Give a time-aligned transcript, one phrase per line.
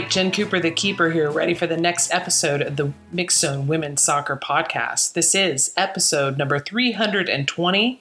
[0.00, 3.66] right, Jen Cooper, the keeper here, ready for the next episode of the Mixxed Zone
[3.66, 5.14] Women's Soccer Podcast.
[5.14, 8.00] This is episode number 320.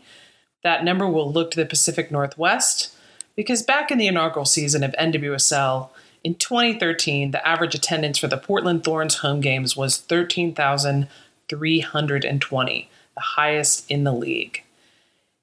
[0.63, 2.95] That number will look to the Pacific Northwest
[3.35, 5.89] because back in the inaugural season of NWSL
[6.23, 13.89] in 2013, the average attendance for the Portland Thorns home games was 13,320, the highest
[13.89, 14.61] in the league.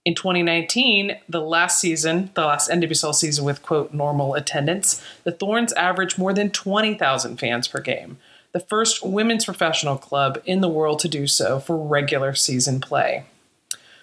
[0.05, 5.73] In 2019, the last season, the last NWSL season with quote normal attendance, the Thorns
[5.73, 8.19] averaged more than 20,000 fans per game,
[8.53, 13.25] the first women's professional club in the world to do so for regular season play.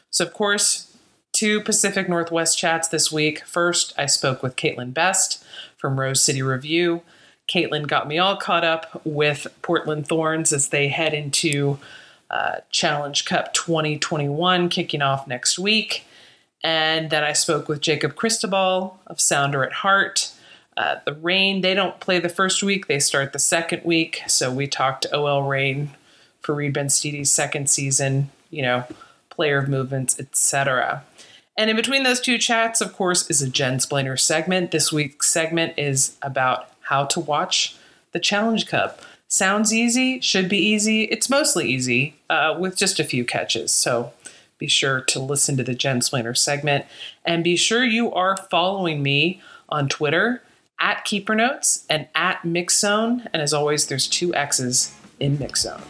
[0.10, 0.98] So, of course,
[1.34, 3.46] two Pacific Northwest chats this week.
[3.46, 5.44] First, I spoke with Katelyn Best
[5.77, 7.02] from Rose City Review.
[7.48, 11.77] Katelyn got me all caught up with Portland Thorns as they head into
[12.31, 16.05] uh, Challenge Cup 2021 kicking off next week.
[16.63, 20.34] And then I spoke with Jacob Cristobal of SounderAtHeart.
[20.77, 24.21] Uh, the Reign, they don't play the first week, they start the second week.
[24.27, 25.90] So we talked OL Reign
[26.40, 28.85] for Farid Benstiti's second season, you know,
[29.29, 31.04] player movements, etc.
[31.57, 34.71] And in between those two chats, of course, is a Jensplainer segment.
[34.71, 37.76] This week's segment is about how to watch
[38.13, 39.02] the Challenge Cup.
[39.32, 41.04] Sounds easy, should be easy.
[41.04, 43.71] It's mostly easy uh, with just a few catches.
[43.71, 44.12] So
[44.57, 46.84] be sure to listen to the Jensplainer segment
[47.24, 50.43] and be sure you are following me on Twitter
[50.82, 53.26] at Keeper Notes and at Mixzone.
[53.32, 55.82] And as always, there's two X's in Mixzone.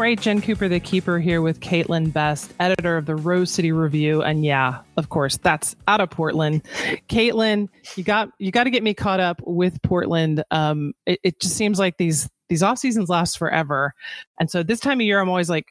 [0.00, 4.22] Right, Jen Cooper, the keeper, here with Katelyn Best, editor of the Rose City Review,
[4.22, 6.64] and yeah, of course, that's out of Portland.
[7.10, 10.42] Katelyn, you got you got to get me caught up with Portland.
[10.50, 13.92] Um, it, it just seems like these these off seasons last forever,
[14.38, 15.66] and so this time of year, I'm always like,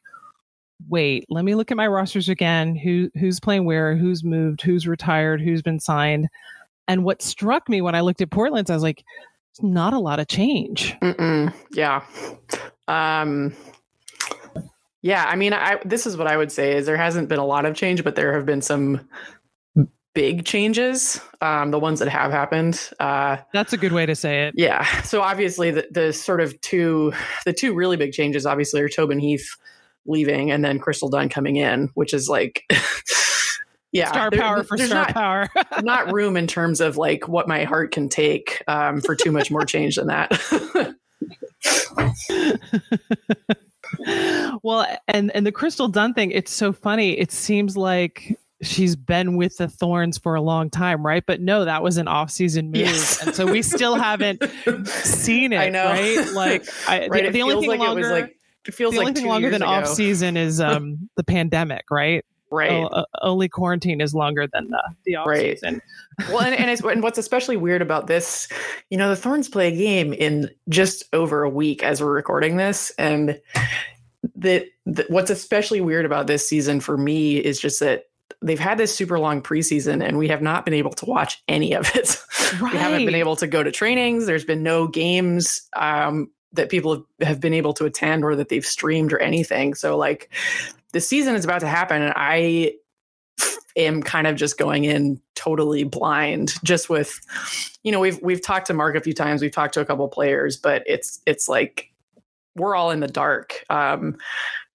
[0.88, 2.76] wait, let me look at my rosters again.
[2.76, 3.96] Who who's playing where?
[3.96, 4.62] Who's moved?
[4.62, 5.42] Who's retired?
[5.42, 6.28] Who's been signed?
[6.88, 9.04] And what struck me when I looked at Portland's, I was like,
[9.60, 10.96] not a lot of change.
[11.02, 11.52] Mm-mm.
[11.72, 12.04] Yeah.
[12.88, 13.56] Um,
[15.02, 17.46] yeah, I mean, I this is what I would say is there hasn't been a
[17.46, 19.02] lot of change, but there have been some
[20.14, 21.22] big changes.
[21.42, 22.90] Um, the ones that have happened.
[23.00, 24.54] Uh, That's a good way to say it.
[24.58, 24.86] Yeah.
[25.04, 27.14] So obviously, the, the sort of two
[27.46, 29.56] the two really big changes obviously are Tobin Heath
[30.06, 32.64] leaving and then Crystal Dunn coming in, which is like.
[33.92, 35.48] yeah, star there, power for star not, power.
[35.82, 39.50] not room in terms of like what my heart can take um, for too much
[39.50, 40.96] more change than that.
[44.64, 47.18] well, and and the Crystal Dunn thing, it's so funny.
[47.18, 51.24] It seems like she's been with the Thorns for a long time, right?
[51.26, 53.26] But no, that was an off-season move, yes.
[53.26, 54.44] and so we still haven't
[54.88, 55.58] seen it.
[55.58, 56.28] I know, right?
[56.34, 58.36] Like, I, right, the, the only thing like longer, it like,
[58.66, 59.72] it feels the like only thing longer than ago.
[59.72, 62.26] off-season is um the pandemic, right?
[62.52, 62.72] Right.
[62.72, 65.60] Uh, only quarantine is longer than the, the off right.
[65.60, 65.82] season.
[66.30, 68.48] well, and, and, and, what's especially weird about this,
[68.90, 72.58] you know, the Thorns play a game in just over a week as we're recording
[72.58, 72.92] this.
[72.98, 73.40] And
[74.36, 78.06] that, that what's especially weird about this season for me is just that
[78.42, 81.74] they've had this super long preseason and we have not been able to watch any
[81.74, 82.18] of it.
[82.60, 82.74] Right.
[82.74, 84.26] we haven't been able to go to trainings.
[84.26, 88.66] There's been no games um, that people have been able to attend or that they've
[88.66, 89.76] streamed or anything.
[89.76, 90.32] So like
[90.94, 92.74] the season is about to happen and I
[93.76, 97.20] am kind of just going in totally blind just with
[97.84, 100.08] you know we've we've talked to Mark a few times we've talked to a couple
[100.08, 101.92] players but it's it's like
[102.56, 103.64] we're all in the dark.
[103.70, 104.18] Um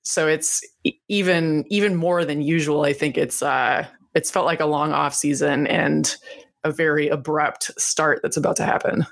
[0.02, 0.62] so it's
[1.08, 5.14] even even more than usual i think it's uh it's felt like a long off
[5.14, 6.16] season and
[6.62, 9.06] a very abrupt start that's about to happen.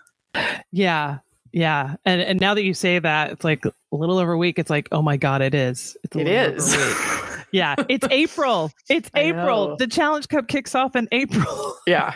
[0.70, 1.18] Yeah
[1.52, 1.96] yeah.
[2.04, 4.70] And and now that you say that it's like a little over a week it's
[4.70, 5.96] like oh my god it is.
[6.02, 6.76] It's it is.
[7.52, 7.74] yeah.
[7.88, 8.70] It's april.
[8.88, 9.76] It's april.
[9.76, 11.76] the challenge cup kicks off in april.
[11.86, 12.14] Yeah.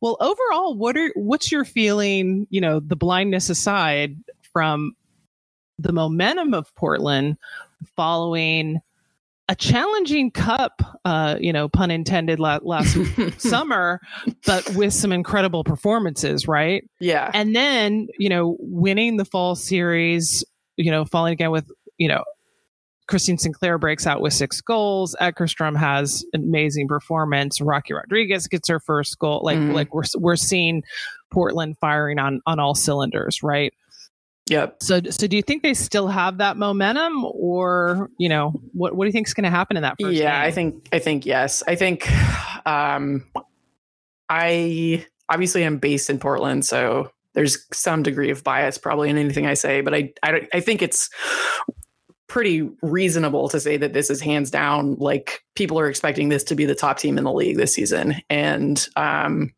[0.00, 4.16] Well overall what are what's your feeling you know the blindness aside
[4.52, 4.96] from
[5.78, 7.36] the momentum of Portland
[7.96, 8.80] following
[9.48, 12.96] a challenging cup, uh, you know, pun intended, last
[13.38, 14.00] summer,
[14.46, 16.82] but with some incredible performances, right?
[17.00, 17.30] Yeah.
[17.34, 20.44] And then, you know, winning the fall series,
[20.76, 22.24] you know, falling again with, you know,
[23.06, 25.14] Christine Sinclair breaks out with six goals.
[25.20, 27.60] Eckerstrom has an amazing performance.
[27.60, 29.42] Rocky Rodriguez gets her first goal.
[29.44, 29.72] Like, mm-hmm.
[29.72, 30.82] like we're we're seeing
[31.30, 33.74] Portland firing on on all cylinders, right?
[34.50, 34.82] Yep.
[34.82, 39.04] So, so do you think they still have that momentum, or you know, what what
[39.04, 39.96] do you think is going to happen in that?
[40.00, 40.48] First yeah, game?
[40.48, 41.62] I think I think yes.
[41.66, 42.10] I think
[42.66, 43.24] um,
[44.28, 49.46] I obviously am based in Portland, so there's some degree of bias probably in anything
[49.46, 51.08] I say, but I I, I think it's
[52.26, 56.54] pretty reasonable to say that this is hands down like people are expecting this to
[56.54, 59.52] be the top team in the league this season and um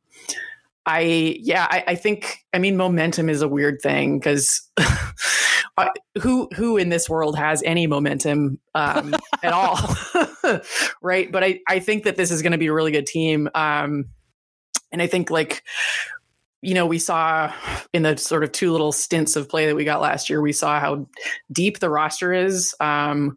[0.86, 4.62] I yeah, I, I, think I mean momentum is a weird thing because
[6.22, 9.76] who who in this world has any momentum um, at all,
[11.02, 11.30] right?
[11.30, 14.06] But I I think that this is going to be a really good team, um,
[14.92, 15.64] and I think like
[16.62, 17.52] you know we saw
[17.92, 20.52] in the sort of two little stints of play that we got last year, we
[20.52, 21.08] saw how
[21.50, 23.36] deep the roster is, um,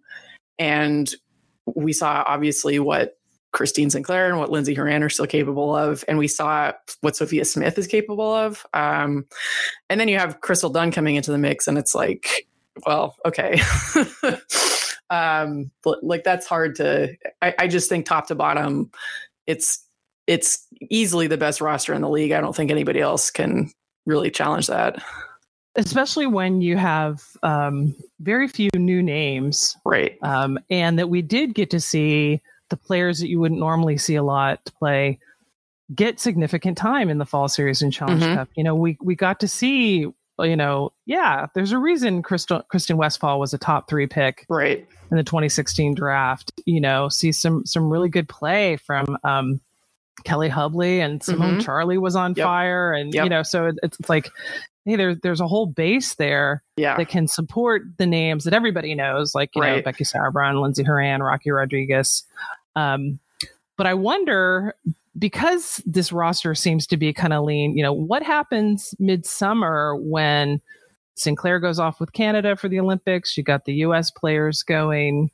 [0.60, 1.14] and
[1.66, 3.19] we saw obviously what
[3.52, 6.04] Christine Sinclair and what Lindsey Horan are still capable of.
[6.08, 8.66] And we saw what Sophia Smith is capable of.
[8.74, 9.26] Um,
[9.90, 12.48] and then you have Crystal Dunn coming into the mix, and it's like,
[12.86, 13.60] well, okay.
[15.10, 18.92] um, like that's hard to, I, I just think top to bottom,
[19.48, 19.84] it's,
[20.28, 22.32] it's easily the best roster in the league.
[22.32, 23.72] I don't think anybody else can
[24.06, 25.02] really challenge that.
[25.76, 29.76] Especially when you have um, very few new names.
[29.86, 30.18] Right.
[30.22, 34.16] Um, and that we did get to see the players that you wouldn't normally see
[34.16, 35.20] a lot play
[35.94, 38.36] get significant time in the fall series and challenge mm-hmm.
[38.36, 40.06] cup you know we we got to see
[40.40, 44.88] you know yeah there's a reason Crystal, kristen westfall was a top three pick right
[45.12, 49.60] in the 2016 draft you know see some some really good play from um
[50.26, 51.60] Kelli Hubly and simone mm-hmm.
[51.62, 52.46] charley was on yep.
[52.46, 53.24] fire and yep.
[53.24, 54.30] you know so it's, it's like
[54.90, 56.98] hey, there's there's a whole base there yeah.
[56.98, 59.78] that can support the names that everybody knows, like you right.
[59.78, 62.24] know Becky Sauerbrunn, Lindsey Horan, Rocky Rodriguez.
[62.76, 63.20] Um,
[63.78, 64.76] but I wonder
[65.18, 67.78] because this roster seems to be kind of lean.
[67.78, 70.62] You know, what happens midsummer when
[71.16, 73.38] Sinclair goes off with Canada for the Olympics?
[73.38, 74.12] You got the U.S.
[74.12, 75.30] players going.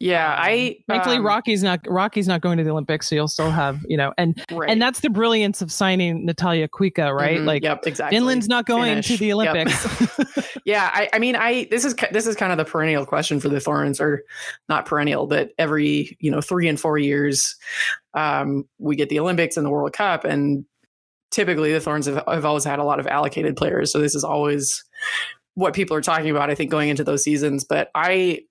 [0.00, 3.28] Yeah, I um, thankfully um, Rocky's not Rocky's not going to the Olympics, so you'll
[3.28, 4.70] still have you know, and right.
[4.70, 7.36] and that's the brilliance of signing Natalia Kuikka, right?
[7.36, 8.16] Mm-hmm, like, yep, exactly.
[8.16, 9.08] Finland's not going Finish.
[9.08, 10.18] to the Olympics.
[10.18, 10.28] Yep.
[10.64, 13.50] yeah, I, I mean, I this is this is kind of the perennial question for
[13.50, 14.24] the Thorns, or
[14.70, 17.54] not perennial, but every you know three and four years,
[18.14, 20.64] um, we get the Olympics and the World Cup, and
[21.30, 24.24] typically the Thorns have, have always had a lot of allocated players, so this is
[24.24, 24.82] always
[25.56, 26.48] what people are talking about.
[26.48, 28.44] I think going into those seasons, but I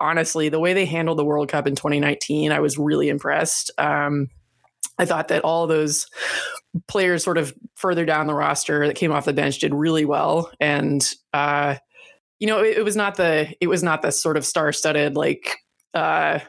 [0.00, 3.70] honestly, the way they handled the World Cup in 2019, I was really impressed.
[3.78, 4.28] Um,
[4.98, 6.06] I thought that all those
[6.86, 10.50] players sort of further down the roster that came off the bench did really well.
[10.60, 11.76] And, uh,
[12.38, 15.16] you know, it, it, was not the, it was not the sort of star studded,
[15.16, 15.56] like,
[15.94, 16.40] uh,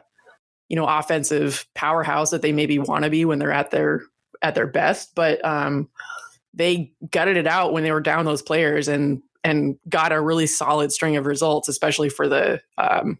[0.69, 4.01] you know, offensive powerhouse that they maybe want to be when they're at their,
[4.41, 5.15] at their best.
[5.15, 5.89] But, um,
[6.53, 10.48] they gutted it out when they were down those players and and got a really
[10.48, 13.18] solid string of results, especially for the um,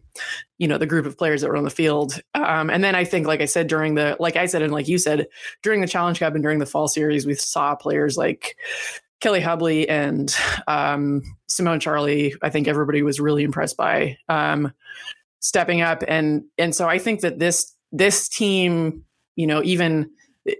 [0.58, 2.20] you know the group of players that were on the field.
[2.34, 4.88] Um, and then I think, like I said, during the like I said and like
[4.88, 5.26] you said,
[5.62, 8.56] during the Challenge Cup and during the fall series, we saw players like
[9.20, 10.34] Kelli Hubly and
[10.66, 12.34] um, Simone Charley.
[12.42, 14.72] I think everybody was really impressed by um,
[15.40, 19.04] stepping up, and and so I think that this this team,
[19.36, 20.10] you know, even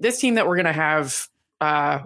[0.00, 1.28] this team that we're going to have
[1.60, 2.00] uh,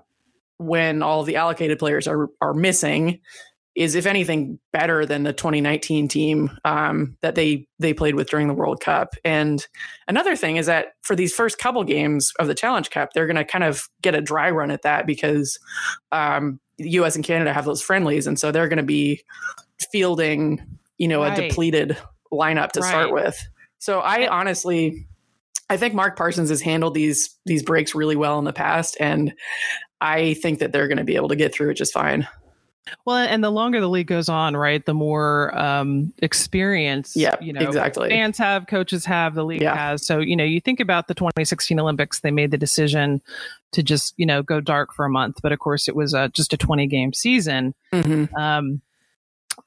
[0.59, 3.21] when all the allocated players are are missing
[3.79, 8.49] is if anything better than the 2019 team um, that they they played with during
[8.49, 9.15] the World Cup.
[9.25, 9.65] And
[10.09, 13.37] another thing is that for these first couple games of the Challenge Cup, they're going
[13.37, 15.61] to kind of get a dry run at that because
[16.11, 17.15] um, the U.S.
[17.15, 19.23] and Canada have those friendlies, and so they're going to be
[19.93, 20.61] fielding
[20.97, 21.39] you know right.
[21.39, 21.97] a depleted
[22.33, 22.89] lineup to right.
[22.89, 23.41] start with.
[23.79, 25.07] So I honestly.
[25.71, 29.35] I think Mark Parsons has handled these these breaks really well in the past, and
[30.01, 32.27] I think that they're going to be able to get through it just fine.
[33.05, 37.53] Well, and the longer the league goes on, right, the more um, experience, yeah, you
[37.53, 38.09] know, exactly.
[38.09, 39.75] Fans have, coaches have, the league yeah.
[39.75, 40.07] has.
[40.07, 43.21] So you know, you think about the 2016 Olympics, they made the decision
[43.73, 46.29] to just you know go dark for a month, but of course it was uh,
[46.29, 47.75] just a 20 game season.
[47.93, 48.35] Mm-hmm.
[48.35, 48.83] Um,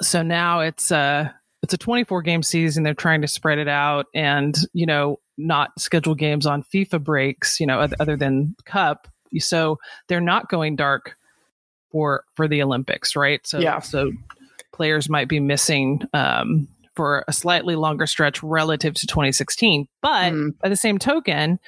[0.02, 1.30] so now it's uh
[1.64, 2.84] it's a 24 game season.
[2.84, 7.60] They're trying to spread it out, and you know, not schedule games on FIFA breaks,
[7.60, 9.08] you know, other than Cup
[9.40, 11.16] so they're not going dark
[11.92, 13.46] for for the Olympics, right?
[13.46, 13.80] So yeah.
[13.80, 14.12] so
[14.72, 19.88] players might be missing um, for a slightly longer stretch relative to 2016.
[20.02, 20.58] But mm.
[20.60, 21.60] by the same token,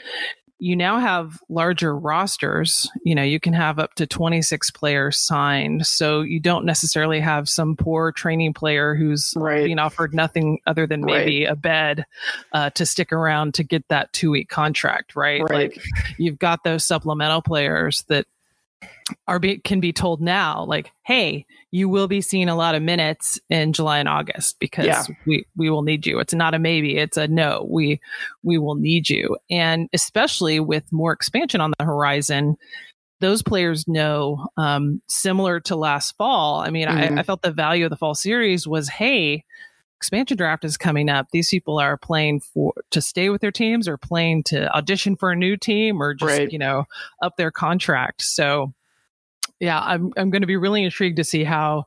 [0.64, 2.90] you now have larger rosters.
[3.04, 5.86] You know, you can have up to 26 players signed.
[5.86, 9.66] So you don't necessarily have some poor training player who's right.
[9.66, 11.52] being offered nothing other than maybe right.
[11.52, 12.06] a bed
[12.54, 15.42] uh, to stick around to get that two week contract, right?
[15.42, 15.76] right?
[15.76, 15.84] Like
[16.18, 18.26] you've got those supplemental players that
[19.28, 22.82] are be, can be told now like hey you will be seeing a lot of
[22.82, 25.04] minutes in july and august because yeah.
[25.26, 28.00] we we will need you it's not a maybe it's a no we
[28.44, 32.56] we will need you and especially with more expansion on the horizon
[33.20, 37.18] those players know um, similar to last fall i mean mm-hmm.
[37.18, 39.44] I, I felt the value of the fall series was hey
[40.04, 43.88] expansion draft is coming up, these people are playing for to stay with their teams
[43.88, 46.52] or playing to audition for a new team or just, right.
[46.52, 46.84] you know,
[47.22, 48.22] up their contract.
[48.22, 48.74] So
[49.64, 51.86] yeah, I'm I'm going to be really intrigued to see how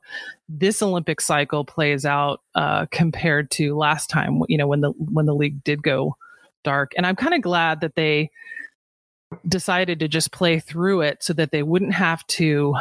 [0.49, 4.41] this Olympic cycle plays out uh, compared to last time.
[4.47, 6.17] You know, when the when the league did go
[6.63, 8.31] dark, and I'm kind of glad that they
[9.47, 12.73] decided to just play through it so that they wouldn't have to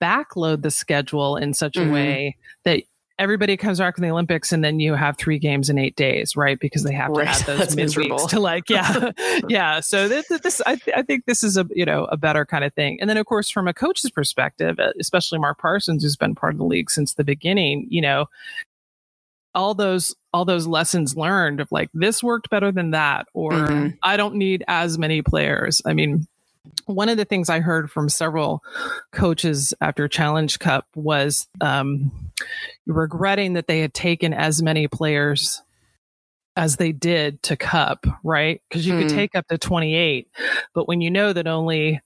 [0.00, 1.90] backload the schedule in such mm-hmm.
[1.90, 2.84] a way that
[3.18, 6.36] everybody comes back from the Olympics and then you have three games in eight days,
[6.36, 6.58] right?
[6.58, 7.28] Because they have to right.
[7.28, 9.12] add those midweeks to like, yeah,
[9.48, 9.80] yeah.
[9.80, 12.64] So this, this I, th- I think this is a you know a better kind
[12.64, 12.98] of thing.
[13.00, 16.58] And then of course from a coach's perspective, especially Mark Parsons, who's been part of
[16.58, 18.26] the league since the beginning, you know,
[19.54, 23.88] all those all those lessons learned of like this worked better than that, or mm-hmm.
[24.02, 25.80] I don't need as many players.
[25.86, 26.26] I mean,
[26.86, 28.62] one of the things I heard from several
[29.12, 32.10] coaches after Challenge Cup was um,
[32.86, 35.62] regretting that they had taken as many players
[36.56, 38.62] as they did to Cup, right?
[38.68, 39.02] Because you mm.
[39.02, 39.16] could hmm.
[39.16, 40.28] take up to 28,
[40.72, 42.00] but when you know that only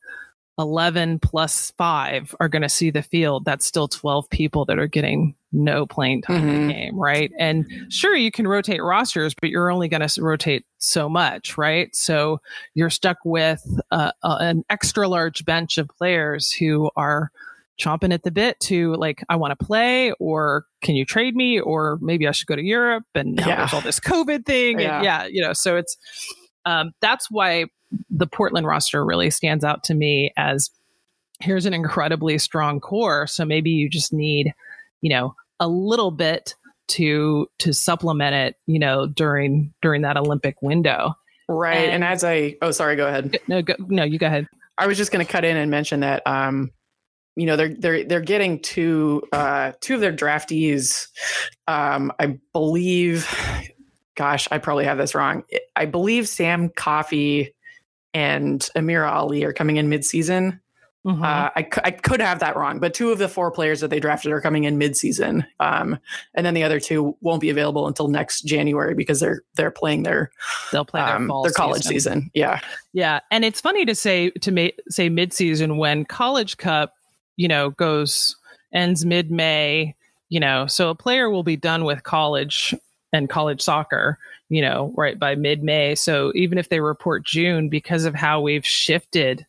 [0.59, 4.87] 11 plus five are going to see the field, that's still 12 people that are
[4.87, 6.49] getting no playing time mm-hmm.
[6.49, 6.81] in the mm-hmm.
[6.81, 7.33] game, right?
[7.39, 11.95] And sure, you can rotate rosters, but you're only going to rotate so much, right?
[11.95, 12.41] So
[12.75, 17.31] you're stuck with uh, an extra large bench of players who are
[17.81, 21.61] chomping at the bit to like, I want to play, or can you trade me,
[21.61, 23.57] or maybe I should go to Europe, and now yeah.
[23.57, 24.97] there's all this COVID thing, yeah.
[24.97, 25.97] and yeah, you know, so it's
[26.65, 27.67] um, that's why
[28.11, 30.71] the Portland roster really stands out to me as
[31.41, 33.27] here's an incredibly strong core.
[33.27, 34.53] So maybe you just need,
[35.01, 36.55] you know, a little bit
[36.89, 41.15] to to supplement it, you know, during during that Olympic window.
[41.49, 41.77] Right.
[41.77, 43.39] And, and as I oh sorry, go ahead.
[43.47, 44.47] No, go, no, you go ahead.
[44.77, 46.71] I was just going to cut in and mention that um
[47.37, 51.09] you know they're they're they're getting two uh two of their draftees
[51.67, 53.29] um I believe
[54.17, 55.45] gosh, I probably have this wrong.
[55.77, 57.55] I believe Sam Coffey
[58.15, 60.61] and Amirah Ali are coming in mid-season.
[61.07, 61.23] Mm-hmm.
[61.23, 64.01] Uh, I, I could have that wrong, but two of the four players that they
[64.01, 65.99] drafted are coming in mid-season, um,
[66.35, 70.03] and then the other two won't be available until next January because they're they're playing
[70.03, 70.31] their
[70.73, 72.23] they'll play their, um, their college season.
[72.23, 72.31] season.
[72.35, 72.61] Yeah,
[72.93, 76.95] yeah, and it's funny to say to ma- say mid-season when College Cup,
[77.37, 78.37] you know, goes
[78.73, 79.95] ends mid-May.
[80.31, 82.75] You know, so a player will be done with college
[83.13, 85.95] and college soccer, you know, right by mid May.
[85.95, 89.47] So even if they report June, because of how we've shifted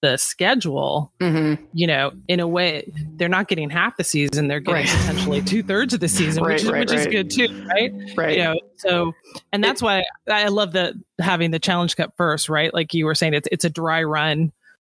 [0.00, 1.62] the schedule, mm-hmm.
[1.72, 5.00] you know, in a way, they're not getting half the season; they're getting right.
[5.00, 7.92] potentially two thirds of the season, right, which is right, which is good too, right?
[8.16, 8.36] Right.
[8.36, 9.12] You know, so
[9.52, 12.72] and that's why I love the having the Challenge Cup first, right?
[12.72, 14.52] Like you were saying, it's it's a dry run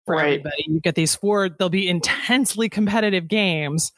[0.05, 0.65] for everybody.
[0.67, 3.91] You get these four; they'll be intensely competitive games,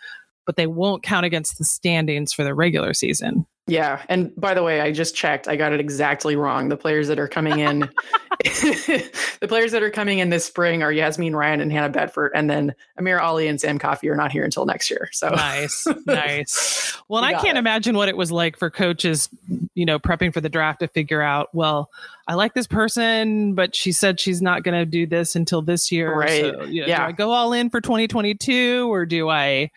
[0.46, 3.46] but they won't count against the standings for the regular season.
[3.66, 5.48] Yeah, and by the way, I just checked.
[5.48, 6.68] I got it exactly wrong.
[6.68, 7.80] The players that are coming in,
[8.44, 12.50] the players that are coming in this spring are Yazmeen Ryan and Hannah Betfort, and
[12.50, 15.08] then Amir Ali and Sam Coffey are not here until next year.
[15.14, 16.90] So nice, nice.
[17.10, 17.60] Well, I can't it.
[17.60, 19.30] imagine what it was like for coaches,
[19.76, 21.50] you know, prepping for the draft to figure out.
[21.54, 21.92] Well,
[22.28, 25.92] I like this person, but she said she's not going to do this until this
[25.92, 26.16] year.
[26.16, 26.42] Right?
[26.42, 26.98] So, you know, yeah.
[27.00, 29.70] Do I go all in for 2022, or do I,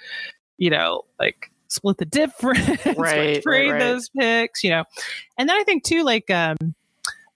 [0.56, 3.78] you know, like split the difference, right, trade right, right.
[3.78, 4.84] those picks, you know.
[5.38, 6.56] And then I think too, like um,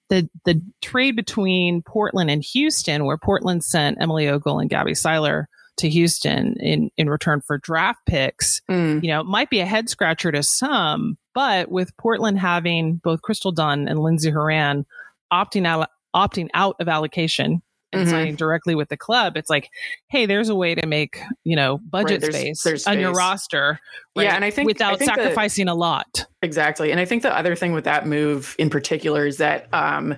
[0.09, 5.49] the the trade between Portland and Houston, where Portland sent Emily Ogle and Gabby Seiler
[5.79, 9.03] to Houston in in return for draft picks, mm.
[9.03, 13.53] you know, might be a head scratcher to some, but with Portland having both Crystal
[13.53, 14.85] Dunn and Lindsey Horan
[15.33, 18.11] opting out opting out of allocation and mm-hmm.
[18.11, 19.71] signing directly with the club, it's like,
[20.09, 23.13] hey, there's a way to make you know budget right, there's, space there's on your
[23.13, 23.81] roster.
[24.17, 24.25] Right?
[24.25, 26.27] Yeah, and I think without I think sacrificing a lot.
[26.43, 30.17] Exactly, and I think the other thing with that move in particular is that um,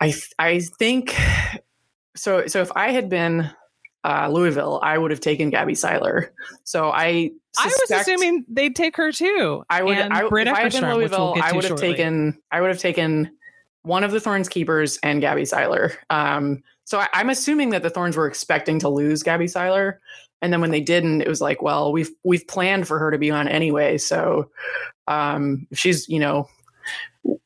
[0.00, 1.14] I I think
[2.16, 2.46] so.
[2.46, 3.50] So if I had been
[4.04, 6.32] uh, Louisville, I would have taken Gabby Seiler.
[6.64, 9.64] So I I was assuming they'd take her too.
[9.68, 9.98] I would.
[9.98, 11.88] I, if I had been Louisville, we'll I would have shortly.
[11.88, 12.40] taken.
[12.52, 13.30] I would have taken
[13.82, 15.92] one of the Thorns keepers and Gabby Seiler.
[16.10, 20.00] Um, so I, am assuming that the Thorns were expecting to lose Gabby Seiler,
[20.40, 23.18] and then when they didn't, it was like, well, we've we've planned for her to
[23.18, 23.98] be on anyway.
[23.98, 24.50] So
[25.08, 26.48] um, she's you know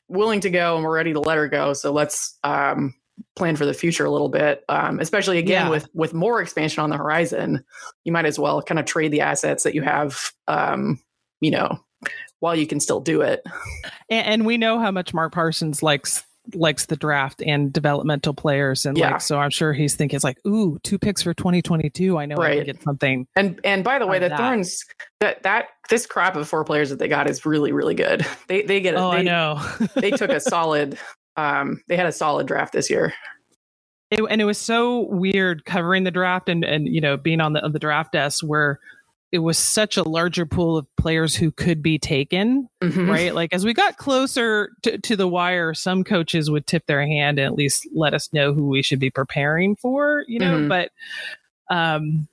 [0.07, 2.93] willing to go and we're ready to let her go, so let's um,
[3.35, 4.63] plan for the future a little bit.
[4.69, 5.71] Um, especially again yeah.
[5.71, 7.65] with with more expansion on the horizon,
[8.03, 10.31] you might as well kind of trade the assets that you have.
[10.47, 11.01] Um,
[11.39, 11.79] you know,
[12.41, 13.43] while you can still do it.
[14.11, 16.23] And, and, we know how much Mark Parsons likes
[16.55, 19.11] likes the draft and developmental players, and Yeah.
[19.11, 22.17] like so, I'm sure he's thinking it's like, ooh, two picks for 2022.
[22.17, 22.57] I know I Right.
[22.57, 23.27] can get something.
[23.35, 24.37] And and by the way, the that.
[24.37, 24.83] Thorns
[25.19, 28.25] that that this crop of four players that they got is really really good.
[28.47, 29.61] They they get Oh, they, I know.
[29.95, 30.97] they took a solid
[31.37, 33.13] um they had a solid draft this year.
[34.09, 37.53] It, and it was so weird covering the draft and and you know being on
[37.53, 38.79] the on the draft desk where
[39.31, 43.09] it was such a larger pool of players who could be taken Mhm.
[43.09, 47.05] right like as we got closer to, to the wire some coaches would tip their
[47.05, 50.57] hand and at least let us know who we should be preparing for you know
[50.59, 50.67] Mhm.
[50.69, 50.91] but
[51.75, 52.27] um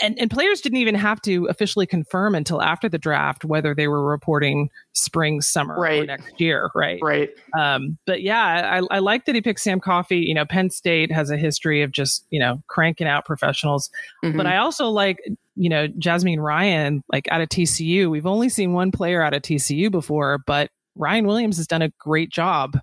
[0.00, 3.88] and, and players didn't even have to officially confirm until after the draft whether they
[3.88, 6.06] were reporting spring summer or Right.
[6.06, 7.30] next year right Right.
[7.58, 10.18] um, but yeah, I, I like that he picked Sam Coffey.
[10.18, 13.90] You know, Penn State has a history of just you know cranking out professionals.
[14.22, 14.46] But Mhm.
[14.46, 15.18] I also like
[15.58, 18.10] you know Jasmine Ryan, like out of TCU.
[18.10, 21.90] We've only seen one player out of TCU before, but Ryan Williams has done a
[21.98, 22.78] great job.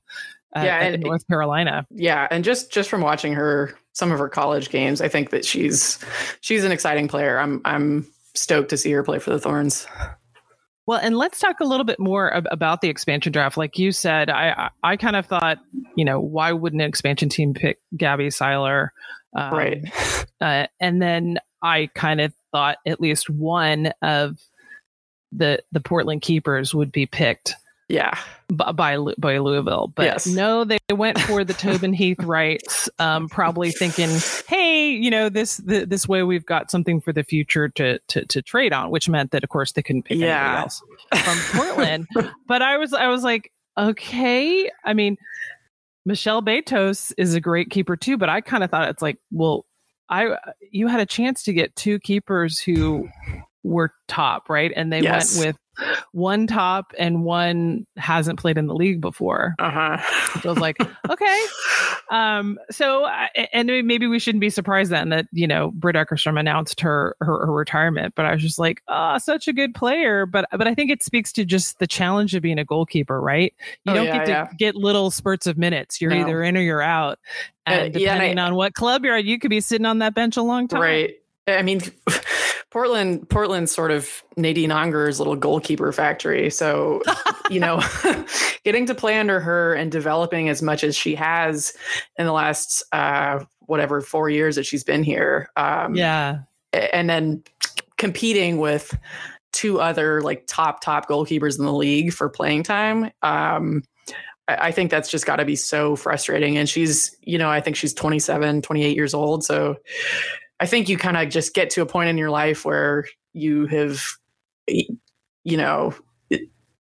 [0.53, 1.85] At, Yeah, and- North Carolina.
[1.91, 5.45] yeah, and just just from watching her some of her college games, I think that
[5.45, 5.99] she's
[6.41, 7.37] she's an exciting player.
[7.39, 9.87] I'm I'm stoked to see her play for the Thorns.
[10.87, 13.57] Well, and let's talk a little bit more ab- about the expansion draft.
[13.57, 15.57] Like you said, I I, I kind of thought,
[15.95, 18.93] you know, why wouldn't an expansion team pick Gabby Seiler?
[19.35, 20.25] Um, right.
[20.41, 24.37] uh, and then I kind of thought at least one of
[25.31, 27.55] the the Portland keepers would be picked
[27.89, 28.17] Yeah.
[28.51, 30.27] by by, by Louisville, but Yes.
[30.27, 34.09] no, they went for the Tobin Heath rights, um, probably thinking,
[34.47, 38.25] hey, you know this th- this way we've got something for the future to to
[38.27, 40.37] to trade on, which meant that of course they couldn't pick Yeah.
[40.41, 40.83] anybody else
[41.23, 42.07] from Portland.
[42.47, 45.17] but I was I was like, okay, I mean.
[46.07, 49.65] Michelle Betos is a great keeper too, but I kind of thought it's like, well,
[50.09, 50.37] I uh,
[50.71, 53.09] you had a chance to get two keepers who
[53.63, 54.71] were top, right?
[54.75, 55.37] And they Yes.
[55.37, 55.57] went with
[56.11, 59.55] one top and one hasn't played in the league before.
[59.59, 60.39] Uh huh.
[60.41, 60.77] So I was like,
[61.09, 61.43] okay.
[62.11, 63.07] Um, so
[63.53, 67.45] and maybe we shouldn't be surprised then that you know Britt Eckerstrom announced her, her
[67.45, 68.13] her retirement.
[68.15, 70.25] But I was just like, oh, such a good player.
[70.25, 73.53] But but I think it speaks to just the challenge of being a goalkeeper, right?
[73.85, 74.47] You Oh, don't yeah, get to yeah.
[74.57, 75.99] get little spurts of minutes.
[76.01, 76.21] You're No.
[76.21, 77.19] either in or you're out.
[77.67, 79.85] Uh, And yeah, and I- depending on what club you're at, you could be sitting
[79.85, 80.81] on that bench a long time.
[80.81, 81.15] Right.
[81.47, 81.81] I mean,
[82.75, 86.49] Portland, Portland's sort of Nadine Angerer's little goalkeeper factory.
[86.49, 87.01] So,
[87.49, 87.81] you know,
[88.65, 91.71] getting to play under her and developing as much as she has
[92.17, 95.49] in the last uh, whatever four years that she's been here.
[95.55, 96.39] Um, Yeah.
[96.73, 97.43] and then
[97.97, 98.93] competing with
[99.53, 103.81] two other like top top goalkeepers in the league for playing time um
[104.49, 106.57] I I think that's just got to be so frustrating.
[106.57, 109.43] And she's, you know, I think she's 27, 28 years old.
[109.45, 109.77] So
[110.59, 113.65] I think you kind of just get to a point in your life where you
[113.67, 114.01] have,
[114.67, 115.93] you know,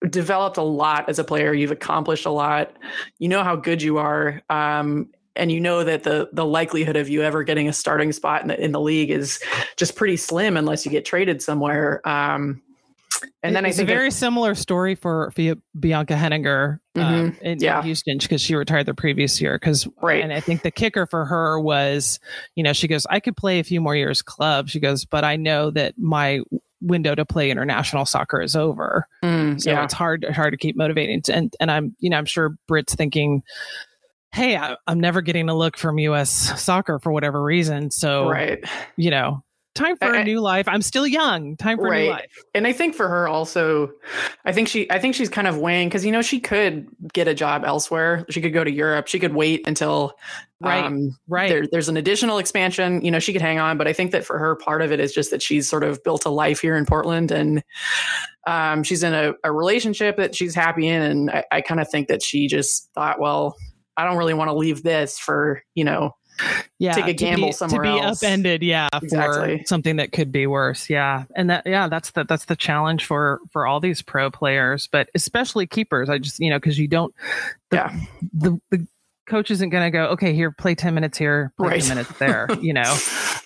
[0.09, 1.53] developed a lot as a player.
[1.53, 2.77] You've accomplished a lot.
[3.19, 4.43] You know how good you are.
[4.49, 8.43] Um, and you know that the the likelihood of you ever getting a starting spot
[8.43, 9.41] in the, in the league is
[9.77, 12.07] just pretty slim unless you get traded somewhere.
[12.09, 12.61] Um,
[13.43, 17.37] and then I it's think a very similar story for, for Bianca Henninger um, in,
[17.43, 17.83] in Yeah.
[17.83, 19.57] Houston because she retired the previous year.
[19.59, 20.23] Because Right.
[20.23, 22.19] and I think the kicker for her was,
[22.55, 24.69] you know, she goes, I could play a few more years club.
[24.69, 26.41] She goes, but I know that my
[26.81, 29.07] window to play international soccer is over.
[29.25, 29.85] Mm, So yeah.
[29.85, 31.23] it's hard hard to keep motivating.
[31.33, 33.43] And and I'm you know I'm sure Britt's thinking,
[34.33, 36.31] hey, I, I'm never getting a look from U.S.
[36.63, 37.91] soccer for whatever reason.
[37.91, 38.63] So right.
[38.97, 39.43] you know,
[39.79, 40.69] time for I- a new life.
[40.69, 41.57] I'm still young.
[41.57, 42.27] Time for a new life.
[42.55, 43.91] and I think for her also,
[44.45, 47.29] I think she, I think she's kind of weighing because you know she could get
[47.29, 48.27] a job elsewhere.
[48.31, 49.07] She could go to Europe.
[49.07, 50.15] She could wait until
[50.61, 50.85] Right.
[50.85, 51.49] um, Right.
[51.49, 53.01] there, there's an additional expansion.
[53.05, 54.99] You know, she could hang on, but I think that for her, part of it
[54.99, 57.63] is just that she's sort of built a life here in Portland, and
[58.47, 61.01] um, she's in a, a relationship that she's happy in.
[61.03, 63.55] And I, I kind of think that she just thought, well,
[63.97, 66.11] I don't really want to leave this for you know
[66.79, 68.23] yeah, take a to be, somewhere to be else.
[68.23, 68.63] upended.
[68.63, 69.59] Yeah, Exactly.
[69.59, 70.89] for something that could be worse.
[70.91, 74.89] Yeah, and that yeah, that's the that's the challenge for for all these pro players,
[74.91, 76.09] but especially keepers.
[76.09, 77.15] I just you know because you don't.
[77.71, 78.01] The, Yeah.
[78.33, 78.87] The the
[79.27, 80.07] coach isn't going to go.
[80.07, 81.83] Okay, here, play ten minutes here, play Right.
[81.83, 82.49] ten minutes there.
[82.61, 82.97] You know.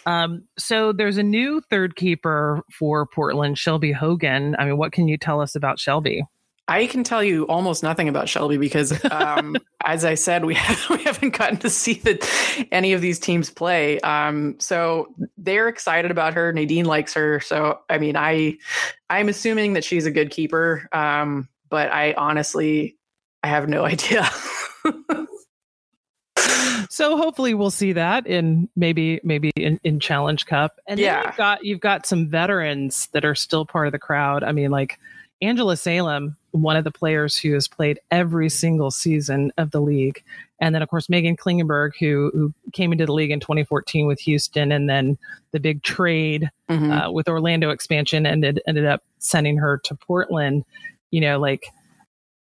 [0.07, 4.57] Um, so there's a new third keeper for Portland, Shelby Hogan.
[4.59, 6.25] I mean, what can you tell us about Shelby?
[6.69, 10.91] I can tell you almost nothing about Shelby because, um, as I said, we have,
[10.91, 13.99] we haven't gotten to see that any of these teams play.
[14.01, 16.53] Um, so they're excited about her.
[16.53, 17.41] Nadine likes her.
[17.41, 18.57] So I mean, I
[19.11, 20.89] I'm assuming that she's a good keeper.
[20.93, 22.97] Um, but I honestly
[23.43, 24.29] I have no idea.
[26.89, 31.27] so hopefully we'll see that in maybe maybe in, in challenge cup and Yeah.
[31.27, 34.71] you've got you've got some veterans that are still part of the crowd i mean
[34.71, 34.99] like
[35.41, 40.23] angela salem one of the players who has played every single season of the league.
[40.61, 44.21] And then, of course, Meghan Klingenberg, who, who came into the league in 2014 with
[44.21, 45.19] Houston, and then
[45.51, 46.93] the big trade mm-hmm.
[46.93, 50.65] uh, with Orlando expansion ended ended up sending her to Portland.
[51.11, 51.67] You know, like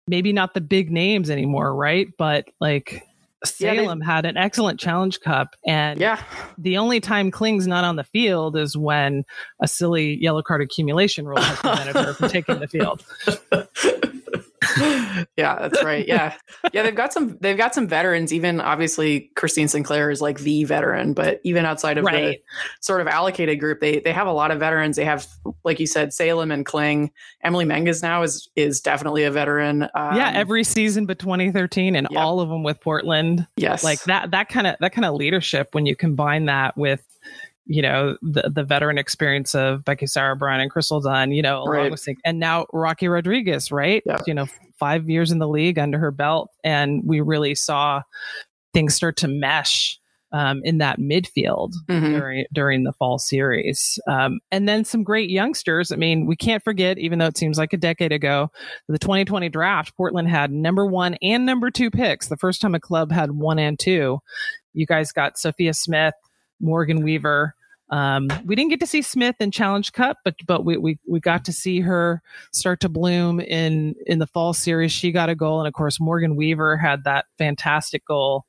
[0.07, 2.07] maybe not the big names anymore, right?
[2.17, 3.03] But like
[3.45, 6.21] Salem yeah, had an excellent challenge cup and yeah
[6.57, 9.23] the only time kling's not on the field is when
[9.61, 13.03] a silly yellow card accumulation rule has prevented her from taking the field
[15.37, 16.07] yeah, that's right.
[16.07, 16.35] Yeah.
[16.73, 18.33] Yeah, they've got some they've got some veterans.
[18.33, 22.13] Even obviously Christine Sinclair is like the veteran, but even outside of right.
[22.13, 22.39] the
[22.81, 24.95] sort of allocated group, they they have a lot of veterans.
[24.95, 25.27] They have
[25.63, 27.11] like you said, Salem and Kling.
[27.43, 29.83] Emily Menges now is is definitely a veteran.
[29.83, 32.19] Um, yeah, every season but 2013 and yep.
[32.19, 33.47] all of them with Portland.
[33.55, 33.83] Yes.
[33.83, 37.03] Like that that kind of that kind of leadership when you combine that with
[37.69, 41.75] you know the the veteran experience of Becky Sauerbrunn and Crystal Dunn, you know, along
[41.75, 41.91] right.
[41.91, 44.01] with and now Rocky Rodriguez, right?
[44.07, 44.19] Yeah.
[44.25, 44.47] You know,
[44.79, 48.01] five years in the league under her belt, and we really saw
[48.73, 49.99] things start to mesh
[50.31, 52.17] um, in that midfield mm-hmm.
[52.17, 55.91] during during the fall series, um, and then some great youngsters.
[55.91, 58.49] I mean, we can't forget, even though it seems like a decade ago,
[58.87, 62.29] the 2020 draft, Portland had number one and number two picks.
[62.29, 64.21] The first time a club had one and two.
[64.73, 66.15] You guys got Sophia Smith,
[66.59, 67.53] Morgan Weaver,
[67.91, 71.19] um, we didn't get to see Smith in Challenge Cup, but but we, we we
[71.19, 72.21] got to see her
[72.51, 74.91] start to bloom in in the fall series.
[74.91, 78.45] She got a goal, and of course Morgan Weaver had that fantastic goal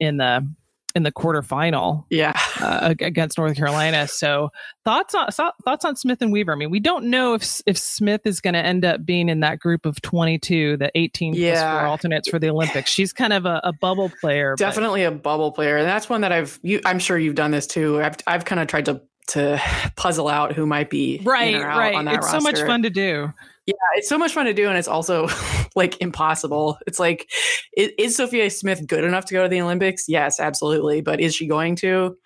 [0.00, 0.46] in the
[0.94, 2.04] in the quarterfinal.
[2.10, 4.06] Yeah, uh, against North Carolina.
[4.08, 4.50] So
[4.84, 5.28] thoughts on
[5.64, 6.52] thoughts on Smith and Weaver.
[6.52, 9.40] I mean, we don't know if if Smith is going to end up being in
[9.40, 11.52] that group of twenty two, the eighteen yeah.
[11.52, 12.90] plus four alternates for the Olympics.
[12.90, 14.54] She's kind of a, a bubble player.
[14.56, 15.12] Definitely but.
[15.12, 16.58] a bubble player, and that's one that I've.
[16.62, 18.02] You, I'm sure you've done this too.
[18.02, 19.60] I've I've kind of tried to to
[19.96, 21.62] puzzle out who might be right.
[21.62, 21.94] right.
[21.94, 22.40] it's roster.
[22.40, 23.32] so much fun to do.
[23.66, 25.28] Yeah, it's so much fun to do, and it's also
[25.76, 26.78] like impossible.
[26.86, 27.30] It's like,
[27.76, 30.08] is, is, Sophia Smith good enough to go to the Olympics?
[30.08, 31.00] Yes, absolutely.
[31.00, 32.16] But is she going to?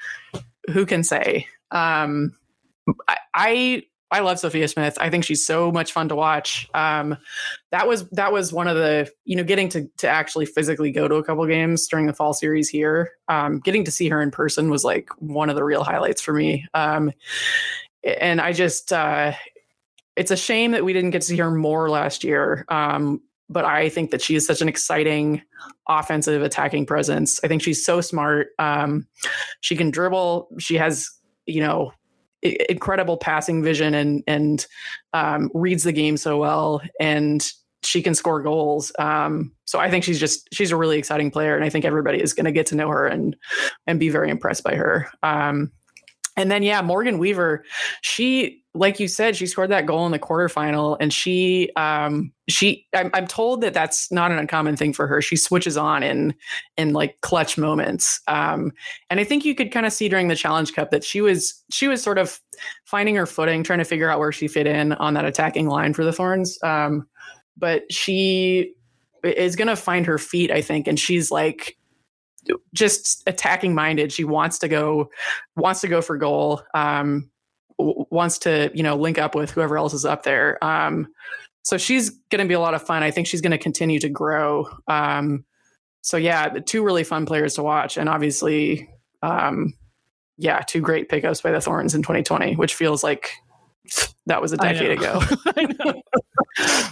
[0.73, 1.47] Who can say?
[1.71, 2.33] Um,
[3.07, 4.97] I, I I love Sophia Smith.
[5.01, 6.69] I think she's so much fun to watch.
[6.75, 7.17] Um,
[7.73, 11.09] that was that was one of the you know getting to to actually physically go
[11.09, 13.13] to a couple games during the fall series here.
[13.29, 16.33] Um, getting to see her in person was like one of the real highlights for
[16.33, 16.67] me.
[16.75, 17.13] Um,
[18.05, 19.33] and I just uh,
[20.15, 22.65] it's a shame that we didn't get to see her more last year.
[22.69, 25.43] Um, but I think that she is such an exciting
[25.89, 27.39] offensive attacking presence.
[27.45, 28.49] I think she's so smart.
[28.59, 29.07] Um,
[29.61, 30.49] she can dribble.
[30.59, 31.09] She has,
[31.47, 31.93] you know,
[32.43, 34.67] incredible passing vision and and
[35.13, 37.51] um, reads the game so well, and
[37.83, 38.93] she can score goals.
[38.99, 42.21] Um, so I think she's just she's a really exciting player, and I think everybody
[42.21, 43.37] is going to get to know her and
[43.87, 45.09] and be very impressed by her.
[45.23, 45.73] Um,
[46.37, 47.65] and then yeah, Morgan Weaver,
[48.03, 52.87] she like you said, she scored that goal in the quarterfinal, and she um she
[52.95, 55.21] I'm, I'm told that that's not an uncommon thing for her.
[55.21, 56.35] She switches on in
[56.77, 58.73] in like clutch moments, um,
[59.11, 61.63] and I think you could kind of see during the Challenge Cup that she was
[61.71, 62.39] she was sort of
[62.85, 65.95] finding her footing, trying to figure out where she fit in on that attacking line
[65.95, 66.59] for the Thorns.
[66.63, 67.09] Um,
[67.57, 68.75] but she
[69.23, 71.77] is going to find her feet, I think, and she's like
[72.75, 74.13] just attacking minded.
[74.13, 75.11] She wants to go,
[75.57, 76.63] wants to go for goal.
[76.75, 77.31] Um,
[77.79, 80.63] wants to you know link up with whoever else is up there.
[80.65, 81.09] Um,
[81.63, 83.03] so she's going to be a lot of fun.
[83.03, 84.69] I think she's going to continue to grow.
[84.87, 85.45] Um,
[86.01, 88.89] so yeah, two really fun players to watch, and obviously,
[89.23, 89.75] um,
[90.39, 93.31] yeah, two great pickups by the Thorns in 2020, which feels like
[94.27, 95.21] that was a decade ago.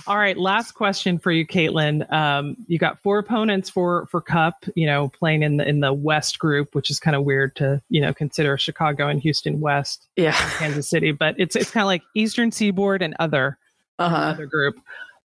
[0.06, 2.10] All right, last question for you, Katelyn.
[2.12, 4.64] Um, you got four opponents for for Cup.
[4.74, 7.82] You know, playing in the in the West group, which is kind of weird to
[7.88, 11.86] you know consider Chicago and Houston West, yeah, Kansas City, but it's it's kind of
[11.86, 13.58] like Eastern Seaboard and other
[13.98, 14.16] uh-huh.
[14.16, 14.76] other group.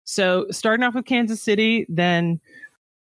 [0.05, 2.40] So starting off with Kansas City, then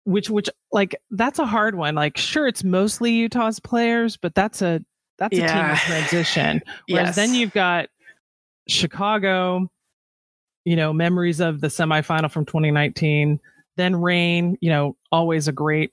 [0.05, 1.95] which which like that's a hard one.
[1.95, 4.83] Like, sure, it's mostly Utah's players, but that's a
[5.17, 5.45] that's yeah.
[5.45, 6.61] a team of transition.
[6.89, 7.15] Whereas yes.
[7.15, 7.89] then you've got
[8.67, 9.69] Chicago,
[10.63, 13.39] you know, memories of the semifinal from 2019.
[13.77, 15.91] Then Reign, you know, always a great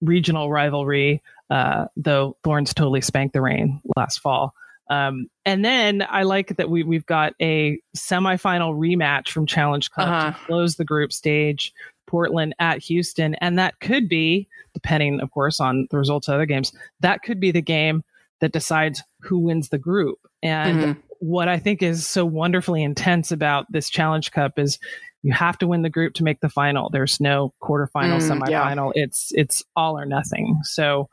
[0.00, 4.54] regional rivalry, uh, though Thorns totally spanked the Reign last fall.
[4.90, 10.08] Um, and then I like that we, we've got a semifinal rematch from Challenge Cup
[10.08, 10.30] uh-huh.
[10.32, 11.74] to close the group stage,
[12.06, 13.34] Portland at Houston.
[13.36, 17.38] And that could be, depending, of course, on the results of other games, that could
[17.38, 18.02] be the game
[18.40, 20.18] that decides who wins the group.
[20.42, 24.78] And mm-hmm what I think is so wonderfully intense about this Challenge Cup is
[25.22, 26.90] you have to win the group to make the final.
[26.90, 28.92] There's no quarterfinal, mm, semifinal.
[28.94, 29.04] Yeah.
[29.04, 30.58] It's it's all or nothing.
[30.62, 31.08] So,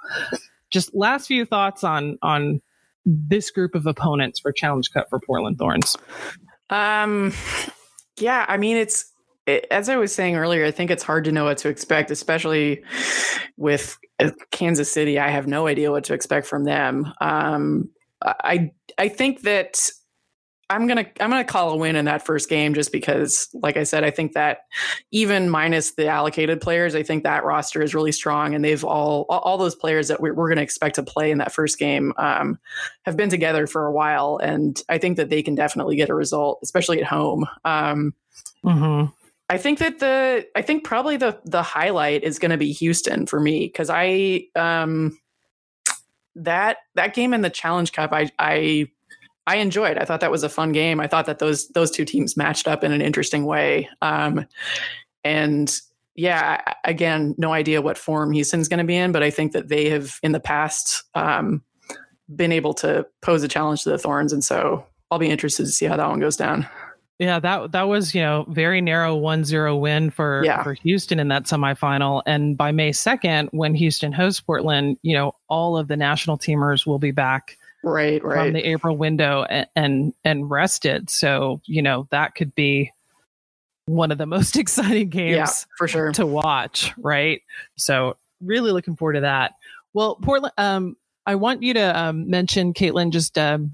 [0.71, 2.61] just last few thoughts on on
[3.05, 5.97] this group of opponents for Challenge Cup for Portland Thorns.
[6.69, 7.33] Um,
[8.19, 9.11] yeah, I mean it's
[9.45, 12.11] it, as I was saying earlier, I think it's hard to know what to expect,
[12.11, 12.83] especially
[13.57, 15.19] with uh, Kansas City.
[15.19, 17.11] I have no idea what to expect from them.
[17.21, 17.89] Um,
[18.25, 19.89] I I think that
[20.69, 23.83] I'm gonna I'm gonna call a win in that first game just because, like I
[23.83, 24.61] said, I think that
[25.11, 29.25] even minus the allocated players, I think that roster is really strong, and they've all
[29.29, 32.57] all those players that we're, we're gonna expect to play in that first game um,
[33.03, 36.15] have been together for a while, and I think that they can definitely get a
[36.15, 37.45] result, especially at home.
[37.63, 38.15] Um,
[38.63, 39.11] mm-hmm.
[39.49, 43.27] I think that the I think probably the the highlight is going to be Houston
[43.27, 45.19] for me because I um
[46.35, 48.87] that that game in the Challenge Cup I I
[49.47, 49.97] I enjoyed.
[49.97, 50.99] I thought that was a fun game.
[50.99, 53.89] I thought that those those two teams matched up in an interesting way.
[54.01, 54.45] Um,
[55.23, 55.73] and
[56.15, 59.67] yeah, again, no idea what form Houston's going to be in, but I think that
[59.67, 61.61] they have in the past um,
[62.33, 65.71] been able to pose a challenge to the Thorns, and so I'll be interested to
[65.71, 66.67] see how that one goes down.
[67.19, 70.63] Yeah, that that was, you know, very narrow 1-0 win for yeah.
[70.63, 75.33] for Houston in that semifinal and by May 2nd when Houston hosts Portland, you know,
[75.47, 78.45] all of the national teamers will be back right, right.
[78.45, 81.09] from the April window and, and and rested.
[81.09, 82.91] So you know that could be
[83.85, 85.47] one of the most exciting games yeah,
[85.77, 86.91] for sure to watch.
[86.97, 87.43] Right.
[87.77, 89.53] So really looking forward to that.
[89.93, 90.53] Well, Portland.
[90.57, 90.97] Um,
[91.27, 93.71] I want you to um, mention Katelyn just um,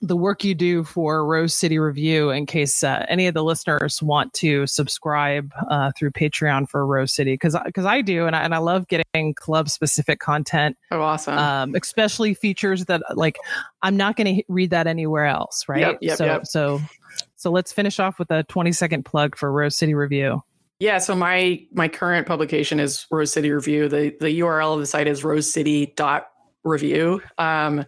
[0.00, 4.02] the work you do for Rose City Review in case uh, any of the listeners
[4.02, 8.42] want to subscribe uh, through Patreon for Rose City because because I do and I,
[8.42, 10.76] and I love getting club specific content.
[10.90, 11.36] Oh, awesome!
[11.36, 13.38] Um, especially features that like
[13.82, 15.80] I'm not going to read that anywhere else, right?
[15.80, 16.46] Yep, yep, so yep.
[16.46, 16.80] so
[17.36, 20.42] so let's finish off with a 20 second plug for Rose City Review.
[20.80, 23.88] Yeah, so my my current publication is Rose City Review.
[23.88, 27.22] The the URL of the site is rosecity.review.
[27.36, 27.84] Um,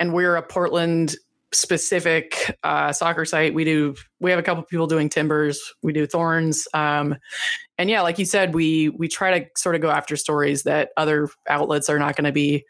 [0.00, 1.14] and we're a Portland
[1.54, 3.54] specific uh, soccer site.
[3.54, 5.60] We do we have a couple people doing timbers.
[5.82, 6.66] We do thorns.
[6.74, 7.16] Um,
[7.78, 10.90] and yeah, like you said, we we try to sort of go after stories that
[10.96, 12.64] other outlets are not going to be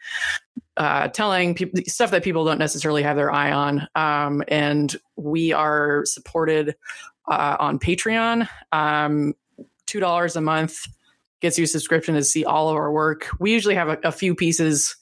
[0.77, 3.87] uh, telling stuff that people don't necessarily have their eye on.
[3.95, 6.75] Um, and we are supported
[7.27, 8.47] uh, on Patreon.
[8.71, 9.33] Um,
[9.87, 10.79] Two dollars a month
[11.41, 13.27] gets you a subscription to see all of our work.
[13.39, 14.95] We usually have a, a few pieces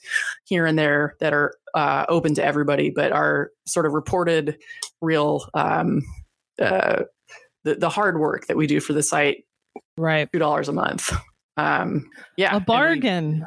[0.46, 4.58] here and there that are uh, open to everybody, but are sort of reported
[5.02, 6.02] real um,
[6.62, 7.04] uh,
[7.63, 9.46] the the hard work that we do for the site.
[9.98, 11.12] Right, two dollars a month.
[11.58, 13.39] Um, yeah, a bargain.
[13.39, 13.46] We,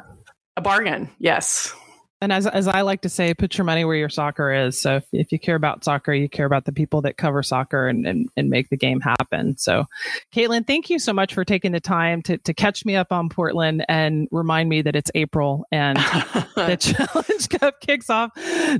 [0.57, 1.09] a bargain.
[1.19, 1.73] Yes.
[2.19, 4.79] And as as I like to say, put your money where your soccer is.
[4.79, 7.87] So if, if you care about soccer, you care about the people that cover soccer
[7.87, 9.55] and, and, and make the game happen.
[9.57, 9.85] So,
[10.33, 13.29] Katelyn, thank you so much for taking the time to, to catch me up on
[13.29, 15.97] Portland and remind me that it's April and
[16.55, 18.31] the Challenge Cup kicks off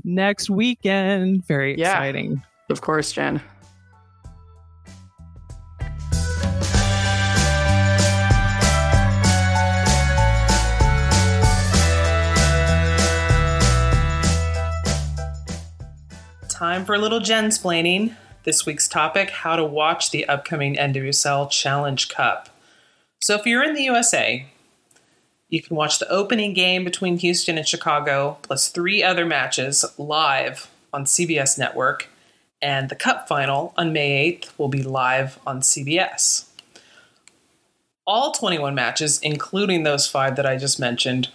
[0.03, 1.45] next weekend.
[1.45, 2.41] Very yeah, exciting.
[2.69, 3.41] Of course, Jen.
[16.57, 18.15] Time for a little Jensplaining.
[18.43, 22.49] This week's topic how to watch the upcoming NWSL Challenge Cup.
[23.19, 24.47] So, if you're in the USA,
[25.49, 30.67] you can watch the opening game between Houston and Chicago, plus three other matches live
[30.91, 32.09] on CBS Network,
[32.59, 36.45] and the Cup final on May 8th will be live on CBS.
[38.07, 41.29] All 21 matches, including those five that I just mentioned,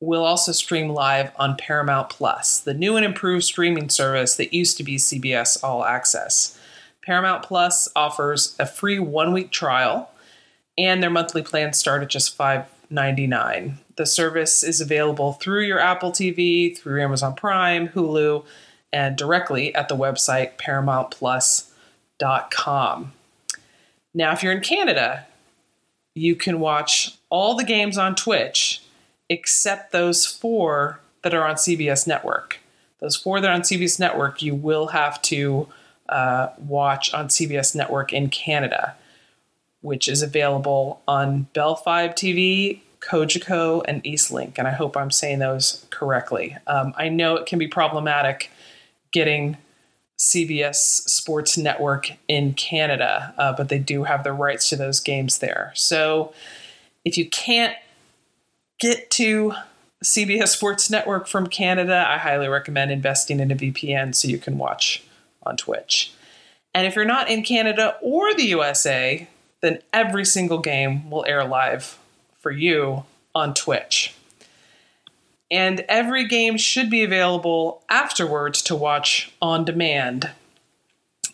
[0.00, 4.78] will also stream live on Paramount Plus, the new and improved streaming service that used
[4.78, 6.58] to be CBS All Access.
[7.04, 10.10] Paramount Plus offers a free one week trial,
[10.78, 13.74] and their monthly plans start at just $5.99.
[13.96, 18.44] The service is available through your Apple TV, through Amazon Prime, Hulu,
[18.92, 23.12] and directly at the website paramountplus.com.
[24.12, 25.26] Now, if you're in Canada,
[26.14, 28.82] you can watch all the games on Twitch
[29.30, 32.58] except those four that are on CBS Network.
[32.98, 35.68] Those four that are on CBS Network, you will have to
[36.08, 38.96] uh, watch on CBS Network in Canada,
[39.80, 44.58] which is available on Bell Fibe TV, Cogeco, and Eastlink.
[44.58, 46.56] And I hope I'm saying those correctly.
[46.66, 48.50] Um, I know it can be problematic
[49.12, 49.56] getting
[50.18, 55.38] CBS Sports Network in Canada, uh, but they do have the rights to those games
[55.38, 55.72] there.
[55.74, 56.34] So
[57.04, 57.74] if you can't
[58.80, 59.54] get to
[60.02, 64.58] CBS Sports Network from Canada, I highly recommend investing in a VPN so you can
[64.58, 65.04] watch
[65.44, 66.12] on Twitch.
[66.74, 69.28] And if you're not in Canada or the USA,
[69.60, 71.98] then every single game will air live
[72.38, 74.14] for you on Twitch.
[75.50, 80.30] And every game should be available afterwards to watch on demand.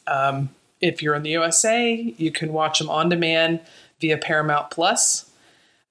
[0.07, 0.49] Um,
[0.81, 3.61] if you're in the USA, you can watch them on demand
[4.01, 5.31] via Paramount Plus.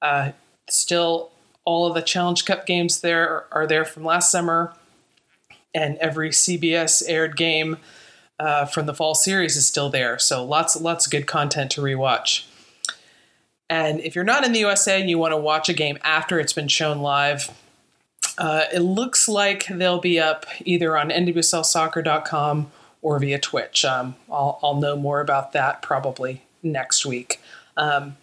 [0.01, 0.31] Uh,
[0.67, 1.31] still,
[1.65, 4.73] all of the Challenge Cup games there are there from last summer,
[5.73, 7.77] and every CBS aired game
[8.39, 10.17] uh, from the fall series is still there.
[10.19, 12.45] So lots, lots of good content to rewatch.
[13.69, 16.39] And if you're not in the USA and you want to watch a game after
[16.39, 17.49] it's been shown live,
[18.37, 23.85] uh, it looks like they'll be up either on nwslsoccer.com or via Twitch.
[23.85, 27.39] Um, I'll, I'll, know more about that probably next week.
[27.77, 28.17] Um,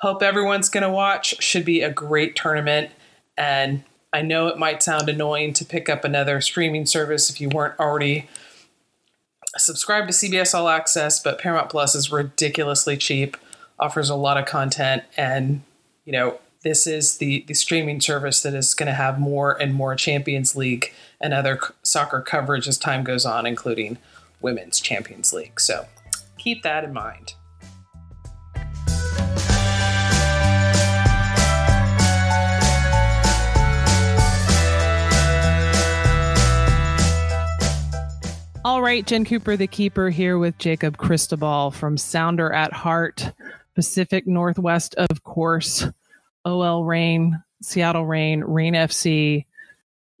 [0.00, 1.42] hope everyone's going to watch.
[1.42, 2.90] Should be a great tournament.
[3.36, 7.48] And I know it might sound annoying to pick up another streaming service if you
[7.48, 8.28] weren't already
[9.56, 13.36] subscribed to CBS All Access, but Paramount Plus is ridiculously cheap,
[13.78, 15.62] offers a lot of content, and
[16.04, 19.74] you know this is the the streaming service that is going to have more and
[19.74, 23.98] more Champions League and other soccer coverage as time goes on, including
[24.40, 25.60] Women's Champions League.
[25.60, 25.86] So
[26.38, 27.34] keep that in mind.
[38.68, 43.32] All right, Jen Cooper, the keeper, here with Jacob Cristobal from Sounder at Heart,
[43.74, 45.86] Pacific Northwest, of course,
[46.44, 49.46] OL Reign, Seattle Reign, Reign FC.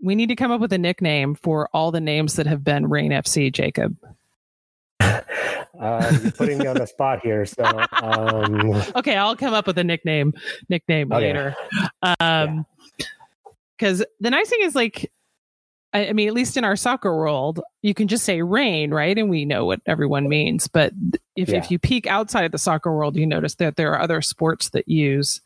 [0.00, 2.88] We need to come up with a nickname for all the names that have been
[2.88, 3.94] Reign FC, Jacob.
[5.78, 7.62] Uh, you're putting me on the spot here, so
[8.02, 8.72] um...
[8.96, 10.34] okay, I'll come up with a nickname
[10.68, 11.26] nickname okay.
[11.28, 11.54] later.
[12.18, 12.66] Um,
[13.76, 14.06] because yeah.
[14.18, 15.08] the nice thing is like
[15.92, 19.16] I, mean, at least in our soccer world, you can just say Reign, right?
[19.16, 20.68] And we know what everyone means.
[20.68, 20.92] But
[21.34, 21.56] if, yeah.
[21.56, 24.68] if you peek outside of the soccer world, you notice that there are other sports
[24.70, 25.40] that use,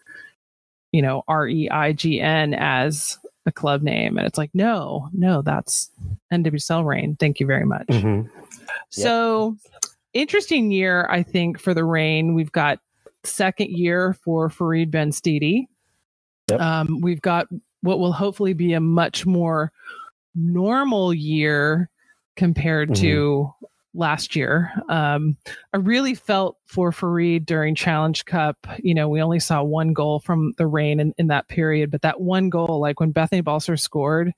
[0.90, 4.18] you know, R E I G N as a club name.
[4.18, 5.90] And it's like, no, no, that's
[6.32, 7.16] NWSL Reign.
[7.16, 7.86] Thank you very much.
[7.86, 8.28] Mm-hmm.
[8.90, 9.56] So,
[10.12, 12.34] interesting year, I think, for the Reign.
[12.34, 12.80] We've got
[13.24, 15.66] second year for Farid Benstiti.
[16.50, 16.60] Yep.
[16.60, 17.46] Um, we've got
[17.82, 19.72] what will hopefully be a much more
[20.34, 21.90] normal year
[22.36, 23.02] compared mm-hmm.
[23.02, 23.54] to
[23.94, 24.72] last year.
[24.88, 25.36] Um,
[25.72, 28.56] I really felt for Farid during Challenge Cup.
[28.78, 32.02] You know, we only saw one goal from the Reign in, in that period, but
[32.02, 34.32] that one goal, like when Bethany Balcer scored,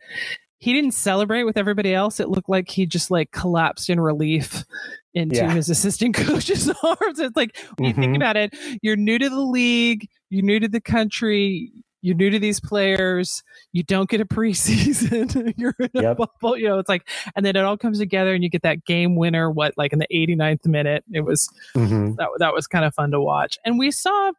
[0.58, 2.20] he didn't celebrate with everybody else.
[2.20, 4.64] It looked like he just like collapsed in relief
[5.12, 5.52] into yeah.
[5.52, 7.20] his assistant coach's arms.
[7.20, 7.84] It's like when mm-hmm.
[7.84, 8.16] you think mm-hmm.
[8.16, 11.70] about it, you're new to the league, you're new to the country,
[12.04, 16.68] you're new to these players, you don't get a preseason, you're in a bubble, you
[16.68, 19.50] know, it's like, and then it all comes together and you get that game winner,
[19.50, 21.02] what, like in the 89th minute.
[21.12, 22.16] It was, mm-hmm.
[22.16, 23.58] that, that was kind of fun to watch.
[23.64, 24.32] And we saw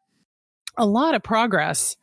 [0.77, 1.97] a lot of progress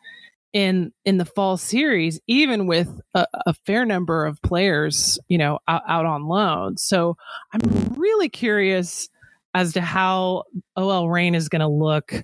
[0.52, 5.58] in in the fall series even with a, a fair number of players you know
[5.66, 7.16] out, out on loan so
[7.54, 7.60] i'm
[7.96, 9.08] really curious
[9.54, 10.42] as to how
[10.76, 12.22] ol reign is going to look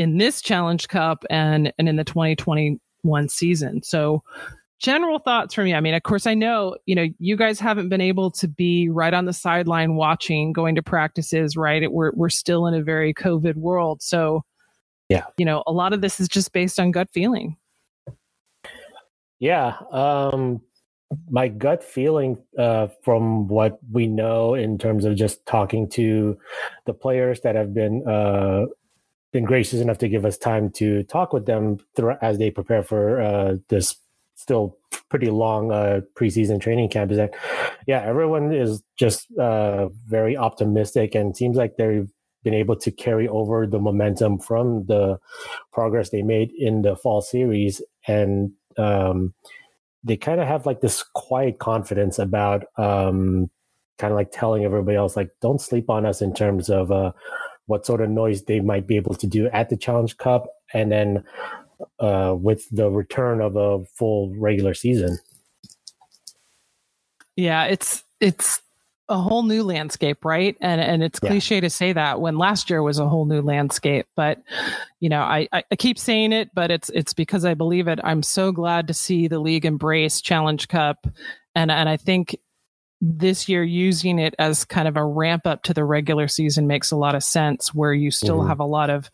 [0.00, 3.82] in this Challenge Cup and and in the 2021 season.
[3.82, 4.22] So
[4.78, 5.74] general thoughts from you.
[5.74, 8.88] I mean, of course, I know, you know, you guys haven't been able to be
[8.88, 11.92] right on the sideline watching, going to practices, right?
[11.92, 14.00] We're, we're still in a very COVID world.
[14.00, 14.42] So,
[15.10, 17.58] yeah, you know, a lot of this is just based on gut feeling.
[19.38, 19.76] Yeah.
[19.90, 20.62] Um,
[21.28, 26.38] my gut feeling uh, from what we know in terms of just talking to
[26.86, 28.66] the players that have been uh,
[29.32, 32.82] been gracious enough to give us time to talk with them through, as they prepare
[32.82, 33.96] for uh, this
[34.34, 34.76] still
[35.08, 37.10] pretty long uh, preseason training camp.
[37.10, 37.34] Is that,
[37.86, 42.08] yeah, everyone is just uh, very optimistic and seems like they've
[42.42, 45.18] been able to carry over the momentum from the
[45.72, 48.52] progress they made in the fall series and.
[48.76, 49.34] Um,
[50.02, 53.50] they kind of have like this quiet confidence about um,
[53.98, 57.12] kind of like telling everybody else like don't sleep on us in terms of uh,
[57.70, 60.90] what sort of noise they might be able to do at the Challenge Cup, and
[60.90, 61.24] then
[62.00, 65.18] uh, with the return of a full regular season.
[67.36, 68.60] Yeah, it's it's
[69.08, 70.56] a whole new landscape, right?
[70.60, 71.60] And and it's cliche yeah.
[71.62, 74.42] to say that when last year was a whole new landscape, but
[74.98, 78.00] you know, I, I keep saying it, but it's it's because I believe it.
[78.02, 81.06] I'm so glad to see the league embrace Challenge Cup,
[81.54, 82.36] and and I think
[83.00, 86.90] this year using it as kind of a ramp up to the regular season makes
[86.90, 88.48] a lot of sense where you still mm-hmm.
[88.48, 89.10] have a lot of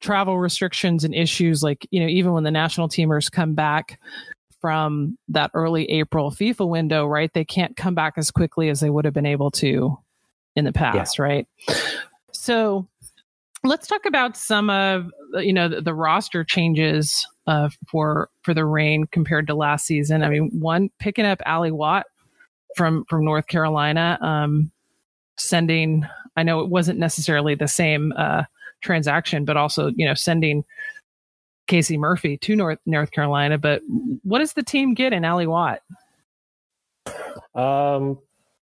[0.00, 3.98] travel restrictions and issues like you know even when the national teamers come back
[4.60, 8.90] from that early April FIFA window right they can't come back as quickly as they
[8.90, 9.96] would have been able to
[10.54, 11.24] in the past yeah.
[11.24, 11.48] right
[12.32, 12.86] so
[13.64, 18.66] let's talk about some of you know the, the roster changes uh, for for the
[18.66, 22.04] Reign compared to last season i mean one picking up Ally Watt
[22.76, 24.70] from from North Carolina, um,
[25.36, 26.06] sending
[26.36, 28.44] I know it wasn't necessarily the same uh,
[28.80, 30.64] transaction, but also you know sending
[31.66, 33.58] Casey Murphy to North North Carolina.
[33.58, 33.82] But
[34.22, 35.82] what does the team get in Ally Watt?
[37.54, 38.18] Um,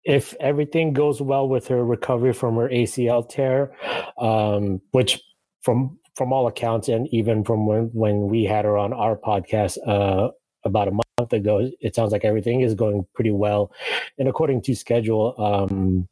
[0.04, 3.72] if everything goes well with her recovery from her ACL tear,
[4.18, 5.20] um, which
[5.62, 9.78] from from all accounts, and even from when when we had her on our podcast
[9.86, 10.30] uh,
[10.64, 13.70] about a month ago, it sounds like everything is going pretty well,
[14.18, 15.34] and according to schedule.
[15.38, 16.08] Um,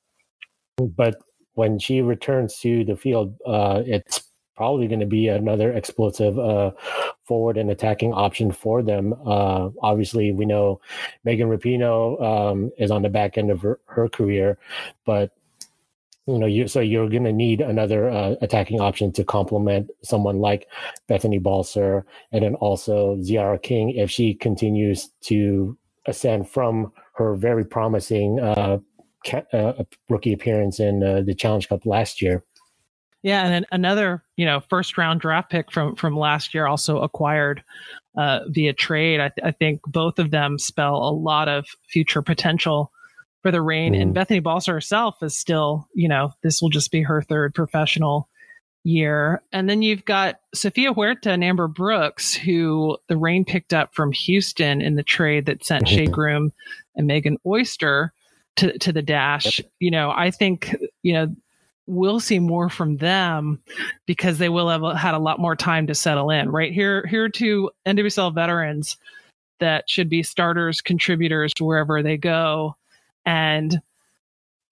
[0.78, 1.16] but
[1.54, 4.22] when she returns to the field, uh, it's
[4.56, 6.70] probably going to be another explosive uh,
[7.24, 9.14] forward and attacking option for them.
[9.24, 10.80] Uh, obviously, we know
[11.24, 14.58] Megan Rapinoe um, is on the back end of her, her career,
[15.06, 15.32] but
[16.26, 20.38] you know, you, so you're going to need another uh, attacking option to complement someone
[20.38, 20.68] like
[21.08, 27.64] Bethany Balcer, and then also Tziarra King if she continues to ascend from her very
[27.64, 28.78] promising uh,
[29.26, 32.44] ca- uh, rookie appearance in uh, the Challenge Cup last year.
[33.22, 37.00] Yeah, and then another, you know, first round draft pick from from last year also
[37.00, 37.62] acquired
[38.16, 39.20] uh, via trade.
[39.20, 42.90] I, th- I, think both of them spell a lot of future potential
[43.42, 43.94] for the Reign.
[43.94, 44.02] Mm.
[44.02, 48.28] And Bethany Balcer herself is still, you know, this will just be her third professional
[48.84, 49.42] year.
[49.52, 54.12] And then you've got Sofia Huerta and Amber Brooks, who the Reign picked up from
[54.12, 55.96] Houston in the trade that sent mm-hmm.
[55.96, 56.52] Shea Groom
[56.96, 58.12] and Megan Oyster
[58.56, 59.60] to to the dash.
[59.78, 61.34] You know, I think you know
[61.86, 63.60] we'll see more from them
[64.06, 66.48] because they will have had a lot more time to settle in.
[66.48, 68.96] Right here, here are two NWSL veterans
[69.58, 72.76] that should be starters, contributors to wherever they go,
[73.24, 73.80] and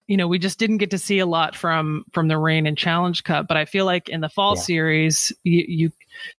[0.07, 2.77] you know we just didn't get to see a lot from from the Reign and
[2.77, 3.47] Challenge Cup.
[3.47, 4.61] But I feel like in the fall yeah.
[4.61, 5.91] series, you, you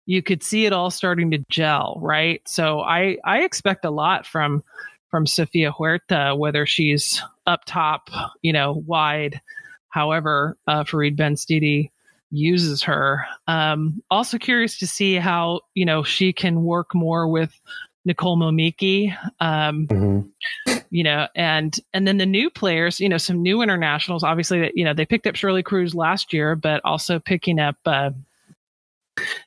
[0.05, 1.99] you could see it all starting to gel.
[2.01, 4.63] Right, so I I expect a lot from
[5.09, 8.09] from Sofia Huerta, whether she's up top,
[8.41, 9.41] you know, wide
[9.89, 11.91] however uh, Farid Benstiti
[12.31, 13.25] uses her.
[13.47, 17.59] Um, also curious to see how you know she can work more with
[18.09, 19.15] Nicole Momiki.
[19.39, 20.77] Um, mm-hmm.
[20.89, 24.23] You know, and and then the new players, you know, some new internationals.
[24.23, 27.77] Obviously, that you know they picked up Shirley Cruz last year, but also picking up.
[27.85, 28.11] Uh,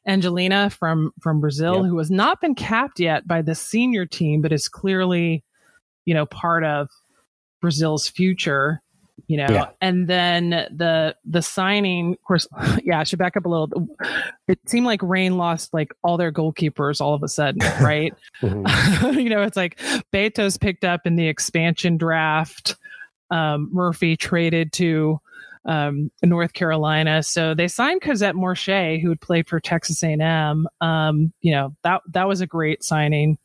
[0.06, 1.86] Angelina from from Brazil, yep.
[1.86, 5.42] who has not been capped yet by the senior team, but is clearly,
[6.04, 6.90] you know, part of
[7.62, 8.82] Brazil's future
[9.33, 9.68] you know yeah.
[9.80, 12.47] and then the the signing of course
[12.85, 13.89] yeah i should back up a little
[14.47, 18.12] it seemed like Reign lost like all their goalkeepers all of a sudden right
[18.43, 19.18] mm-hmm.
[19.18, 19.78] you know it's like
[20.12, 22.76] beto's picked up in the expansion draft
[23.30, 25.18] um, murphy traded to
[25.64, 27.22] um, North Carolina.
[27.22, 30.66] So they signed Cosette Morché, who had played for Texas A&M.
[30.83, 33.39] Um, you know that that was a great signing.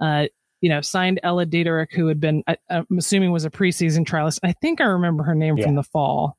[0.00, 0.26] Uh,
[0.62, 4.38] you know, signed Ella Dederick, who had been, I, am assuming was a preseason trialist.
[4.44, 5.66] I think I remember her name yeah.
[5.66, 6.38] from the fall.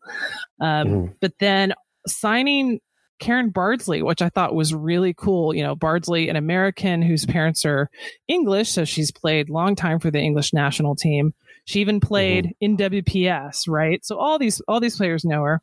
[0.60, 1.12] Um, mm-hmm.
[1.20, 1.74] But then
[2.08, 2.80] signing
[3.20, 5.54] Karen Bardsley, which I thought was really cool.
[5.54, 7.90] You know, Bardsley, an American whose parents are
[8.30, 11.34] English, so she's played long time for the English national team.
[11.66, 12.66] She even played mm-hmm.
[12.66, 14.04] in WPS, right?
[14.06, 15.62] So all these all these players know her,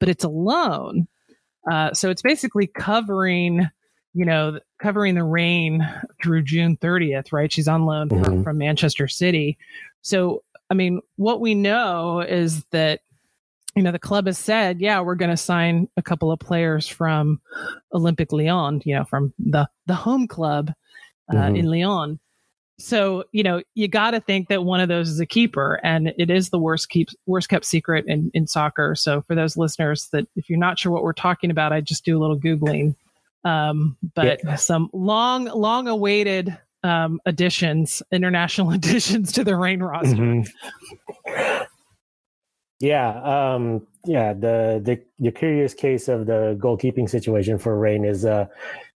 [0.00, 1.06] but it's a loan.
[1.70, 3.68] Uh, so it's basically covering
[4.14, 5.88] you know, covering the Reign
[6.22, 7.52] through June 30th, right?
[7.52, 8.24] She's on loan mm-hmm.
[8.24, 9.56] from, from Manchester City.
[10.02, 13.00] So, I mean, what we know is that,
[13.76, 16.88] you know, the club has said, yeah, we're going to sign a couple of players
[16.88, 17.40] from
[17.94, 20.72] Olympic Lyon, you know, from the, the home club
[21.30, 21.56] uh, mm-hmm.
[21.56, 22.18] in Lyon.
[22.80, 26.14] So, you know, you got to think that one of those is a keeper and
[26.16, 28.94] it is the worst keep worst kept secret in, in soccer.
[28.94, 32.06] So for those listeners that if you're not sure what we're talking about, I just
[32.06, 32.94] do a little Googling
[33.44, 34.56] um, but yeah.
[34.56, 40.16] some long, long awaited um, additions, international additions to the Reign roster.
[40.16, 41.64] Mm-hmm.
[42.80, 44.32] Yeah, um, yeah.
[44.32, 48.46] The, the the curious case of the goalkeeping situation for Reign is uh,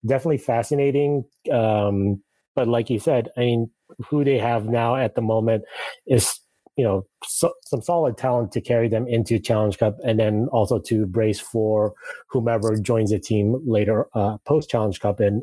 [0.05, 1.25] definitely fascinating.
[1.51, 2.23] Um,
[2.55, 3.71] but like you said, I mean,
[4.09, 5.65] who they have now at the moment
[6.07, 6.41] is
[6.81, 10.79] you know so, some solid talent to carry them into Challenge Cup, and then also
[10.79, 11.93] to brace for
[12.27, 15.43] whomever joins the team later uh, post Challenge Cup and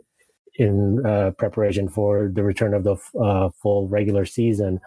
[0.55, 4.79] in uh, preparation for the return of the uh, full regular season.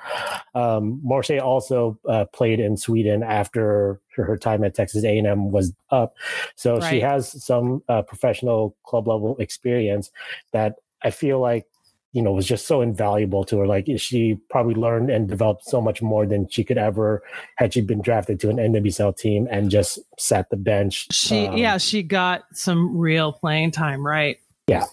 [0.56, 6.14] Um, Morché also uh, played in Sweden after her time at Texas A&M was up,
[6.56, 6.90] so right.
[6.90, 10.10] she has some uh, professional club level experience
[10.50, 11.66] that I feel like
[12.12, 13.66] you know was just so invaluable to her.
[13.66, 17.22] Like she probably learned and developed so much more than she could ever
[17.56, 21.56] had she been drafted to an nwsl team and just sat the bench she um,
[21.56, 24.38] yeah she got some real playing time right?
[24.66, 24.84] Yeah.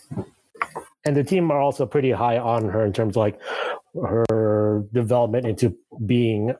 [1.05, 3.39] And the team are also pretty high on her in terms of like
[3.95, 6.53] her development into being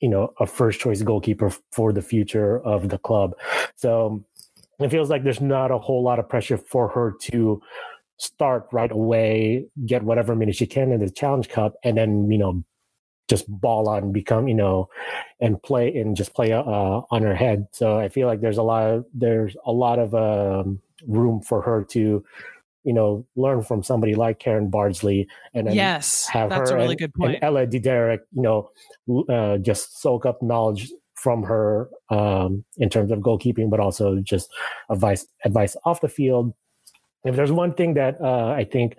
[0.00, 3.34] you know a first choice goalkeeper for the future of the club.
[3.76, 4.24] So
[4.80, 7.60] it feels like there's not a whole lot of pressure for her to
[8.20, 12.38] start right away, get whatever minutes she can in the Challenge Cup, and then you
[12.38, 12.64] know
[13.28, 14.88] just ball on, become you know,
[15.40, 17.66] and play and just play uh, on her head.
[17.72, 21.62] So I feel like there's a lot of there's a lot of um, room for
[21.62, 22.24] her to
[22.82, 26.78] you know, learn from somebody like Karen Bardsley, and then yes, have that's her a
[26.78, 27.34] really and, good point.
[27.34, 28.70] And Ella Dederick, you know,
[29.28, 34.50] uh, just soak up knowledge from her um, in terms of goalkeeping, but also just
[34.88, 36.54] advice advice off the field.
[37.24, 38.96] If there's one thing that uh, I think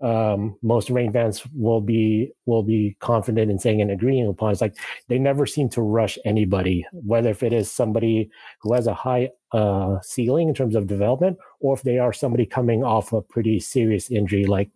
[0.00, 4.52] um, most Reign fans will be will be confident in saying and agreeing upon.
[4.52, 4.76] It's like
[5.08, 8.30] they never seem to rush anybody, whether if it is somebody
[8.62, 12.46] who has a high uh, ceiling in terms of development, or if they are somebody
[12.46, 14.70] coming off a pretty serious injury like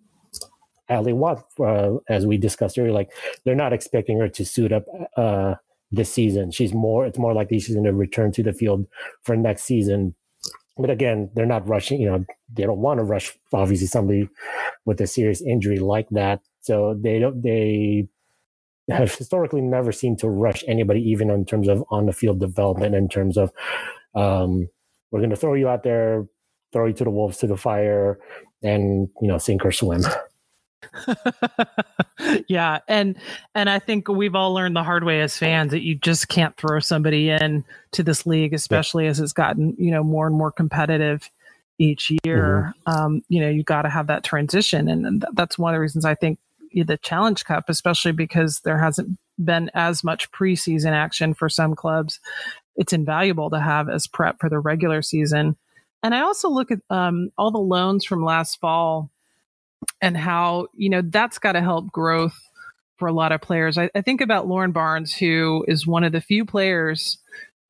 [0.90, 2.92] Ally Watt, uh, as we discussed earlier.
[2.92, 3.10] Like
[3.44, 4.84] they're not expecting her to suit up
[5.16, 5.54] uh,
[5.90, 6.50] this season.
[6.50, 7.06] She's more.
[7.06, 8.86] It's more likely she's going to return to the field
[9.22, 10.14] for next season
[10.76, 12.00] but again, they're not rushing.
[12.00, 13.32] You know, they don't want to rush.
[13.52, 14.28] Obviously, somebody
[14.84, 17.42] with a serious injury like that, so they don't.
[17.42, 18.08] They
[18.90, 22.94] have historically never seemed to rush anybody, even in terms of on the field development.
[22.94, 23.52] In terms of,
[24.14, 24.68] um,
[25.10, 26.26] we're going to throw you out there,
[26.72, 28.18] throw you to the wolves, to the fire,
[28.62, 30.02] and you know, sink or swim.
[32.48, 33.16] yeah, and
[33.54, 36.56] and I think we've all learned the hard way as fans that you just can't
[36.56, 39.10] throw somebody in to this league, especially yeah.
[39.10, 41.30] as it's gotten you know more and more competitive
[41.78, 42.74] each year.
[42.86, 43.04] Mm-hmm.
[43.04, 45.80] Um, you know, you got to have that transition, and, and that's one of the
[45.80, 46.38] reasons I think
[46.72, 52.20] the Challenge Cup, especially because there hasn't been as much preseason action for some clubs,
[52.76, 55.56] it's invaluable to have as prep for the regular season.
[56.02, 59.10] And I also look at um, all the loans from last fall
[60.00, 62.38] and how you know that's got to help growth
[62.98, 63.76] for a lot of players.
[63.76, 67.18] I, I, think about Lauren Barnes, who is one of the few players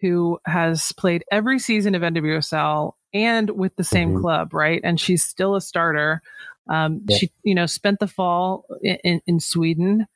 [0.00, 4.20] who has played every season of NWSL and with the same mm-hmm.
[4.20, 4.80] club, right?
[4.84, 6.20] And she's still a starter.
[6.68, 7.16] Um, yeah.
[7.16, 10.06] She, you know, spent the fall in, in, in Sweden.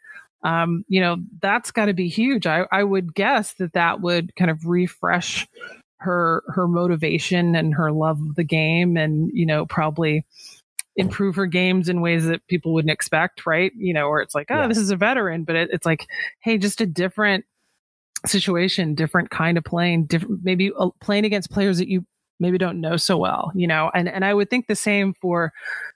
[0.42, 2.46] Um, you know, that's got to be huge.
[2.46, 5.48] I, I would guess that that would kind of refresh
[6.00, 10.24] her her motivation and her love of the game, and you know, probably
[10.98, 13.72] improve her games in ways that people wouldn't expect, right?
[13.76, 14.66] You know, where it's like, oh, yeah.
[14.66, 16.06] this is a veteran, but it, it's like,
[16.40, 17.44] hey, just a different
[18.26, 22.04] situation, different kind of playing, different maybe uh, playing against players that you
[22.40, 23.90] maybe don't know so well, you know.
[23.94, 25.52] And and I would think the same for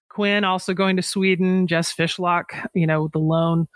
[0.09, 3.67] Quinn, also going to Sweden, Jess Fishlock, you know, the loan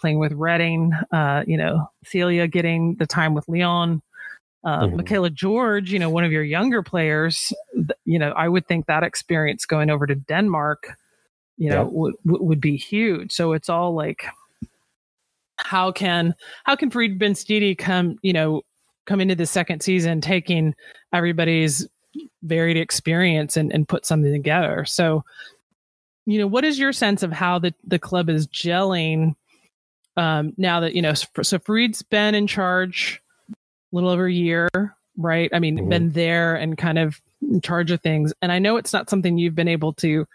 [0.00, 4.02] playing with Reading, uh, you know, Celia getting the time with Lyon.
[4.64, 4.96] Uh, mm-hmm.
[4.96, 7.52] Michaela George, you know, one of your younger players,
[8.04, 10.96] you know, I would think that experience going over to Denmark,
[11.56, 11.88] you know, yeah.
[11.90, 13.32] would would be huge.
[13.32, 14.24] So it's all like,
[15.56, 16.34] how can
[16.64, 18.62] how can Farid Benstiti come, you know,
[19.06, 20.74] come into the second season taking
[21.12, 21.88] everybody's
[22.42, 24.84] varied experience and, and put something together.
[24.84, 25.24] So,
[26.26, 29.34] you know, what is your sense of how the the club is gelling
[30.16, 31.14] um, now that you know?
[31.14, 33.20] So Farid's been in charge
[33.92, 34.68] little over a year,
[35.16, 35.50] right?
[35.52, 35.88] I mean, mm-hmm.
[35.88, 38.32] been there and kind of in charge of things.
[38.42, 40.26] And I know it's not something you've been able to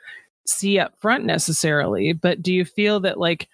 [0.46, 3.48] see up front necessarily, but do you feel that like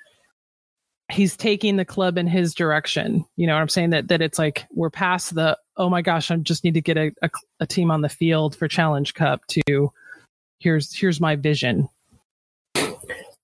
[1.12, 3.26] he's taking the club in his direction?
[3.36, 3.92] You know what I'm saying?
[3.92, 6.98] That that it's like we're past the oh my gosh, I just need to get
[6.98, 7.30] a, a,
[7.62, 9.92] a team on the field for Challenge Cup to
[10.60, 11.90] here's here's my vision.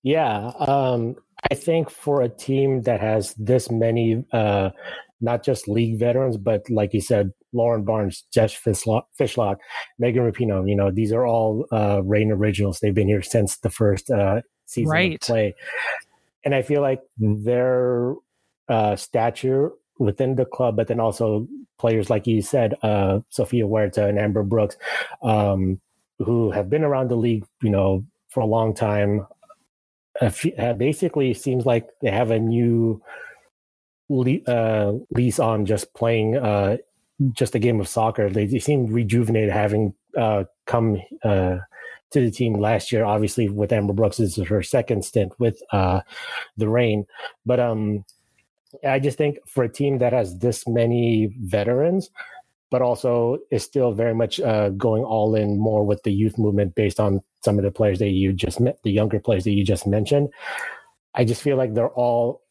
[0.04, 1.18] Yeah, um,
[1.52, 4.70] I think for a team that has this many uh,
[5.22, 9.58] not just league veterans, but like you said, Lauren Barnes, Jess Fishlock, Fishlock
[9.98, 10.70] Megan Rapinoe.
[10.70, 12.80] You know, these are all uh, Reign originals.
[12.80, 15.14] They've been here since the first uh, season right.
[15.16, 15.56] of play,
[16.44, 18.14] and I feel like their
[18.68, 21.48] uh, stature within the club, but then also
[21.78, 24.78] players like you said, uh, Sofia Huerta and Amber Brooks,
[25.22, 25.80] um,
[26.20, 29.26] who have been around the league, you know, for a long time.
[30.22, 33.02] Uh, basically, seems like they have a new
[34.10, 36.78] uh, lease on just playing uh,
[37.34, 38.30] just a game of soccer.
[38.30, 41.58] They, they seem rejuvenated having uh, come uh,
[42.12, 43.06] to the team last year.
[43.06, 46.02] Obviously, with Amber Brooks, this is her second stint with uh,
[46.58, 47.06] the Reign,
[47.46, 48.06] But um,
[48.88, 52.10] I just think for a team that has this many veterans,
[52.72, 56.76] but also is still very much uh, going all in more with the youth movement
[56.76, 59.64] based on some of the players that you just met, the younger players that you
[59.64, 60.30] just mentioned.
[61.16, 62.42] I just feel like they're all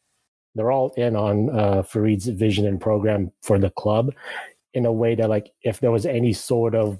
[0.59, 4.13] they're all in on uh, Farid's vision and program for the club
[4.73, 6.99] in a way that, like, if there was any sort of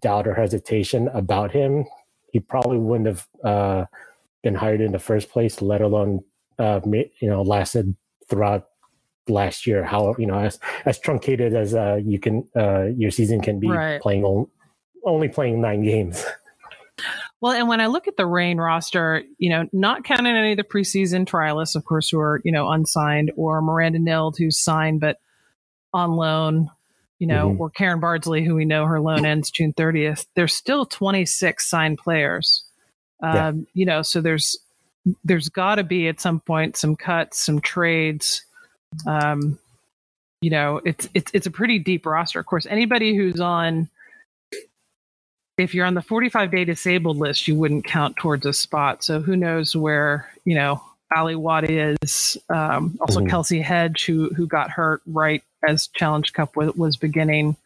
[0.00, 1.84] doubt or hesitation about him,
[2.32, 3.84] he probably wouldn't have uh,
[4.42, 6.20] been hired in the first place, let alone,
[6.58, 7.94] uh, you know, lasted
[8.28, 8.66] throughout
[9.28, 9.84] last year.
[9.84, 13.68] How you know as as truncated as uh, you can uh, your season can be
[13.68, 14.00] right.
[14.00, 14.48] playing on,
[15.04, 16.24] only playing nine games.
[17.40, 20.56] Well, and when I look at the Reign roster, you know, not counting any of
[20.56, 25.00] the preseason trialists, of course, who are, you know, unsigned, or Miranda Nild, who's signed
[25.00, 25.18] but
[25.92, 26.70] on loan,
[27.18, 27.60] you know, mm-hmm.
[27.60, 31.98] or Karen Bardsley, who we know her loan ends June 30th, there's still 26 signed
[31.98, 32.64] players.
[33.22, 33.52] Um, yeah.
[33.74, 34.58] You know, so there's
[35.24, 38.44] there's got to be at some point some cuts, some trades.
[39.06, 39.58] Um,
[40.40, 42.40] you know, it's it's it's a pretty deep roster.
[42.40, 43.88] Of course, anybody who's on
[45.58, 49.02] if you're on the 45 day disabled list, you wouldn't count towards a spot.
[49.02, 50.82] So who knows where, you know,
[51.14, 53.34] Ally Watt is, um, also mm-hmm.
[53.34, 57.56] Kelcie Hedge, who, who got hurt right as Challenge Cup was, was beginning.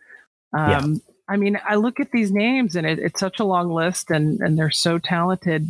[0.53, 1.13] Um, yeah.
[1.29, 4.41] I mean, I look at these names and it, it's such a long list and,
[4.41, 5.67] and they're so talented.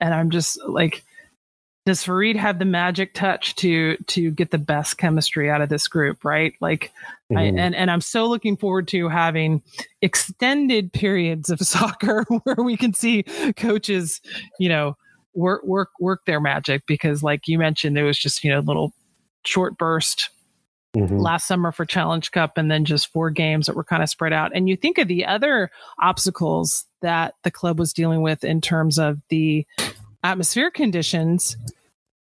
[0.00, 1.04] And I'm just like,
[1.84, 5.88] does Farid have the magic touch to to get the best chemistry out of this
[5.88, 6.54] group, right?
[6.60, 6.92] Like,
[7.30, 7.38] mm-hmm.
[7.38, 9.62] I, and and I'm so looking forward to having
[10.00, 13.24] extended periods of soccer where we can see
[13.56, 14.20] coaches,
[14.60, 14.96] you know,
[15.34, 18.62] work work work their magic because, like you mentioned, there was just you know a
[18.62, 18.92] little
[19.44, 20.30] short burst
[20.94, 21.20] Mm-hmm.
[21.20, 24.34] last summer for Challenge Cup and then just four games that were kind of spread
[24.34, 24.52] out.
[24.54, 28.98] And you think of the other obstacles that the club was dealing with in terms
[28.98, 29.66] of the
[30.22, 31.56] atmospheric conditions,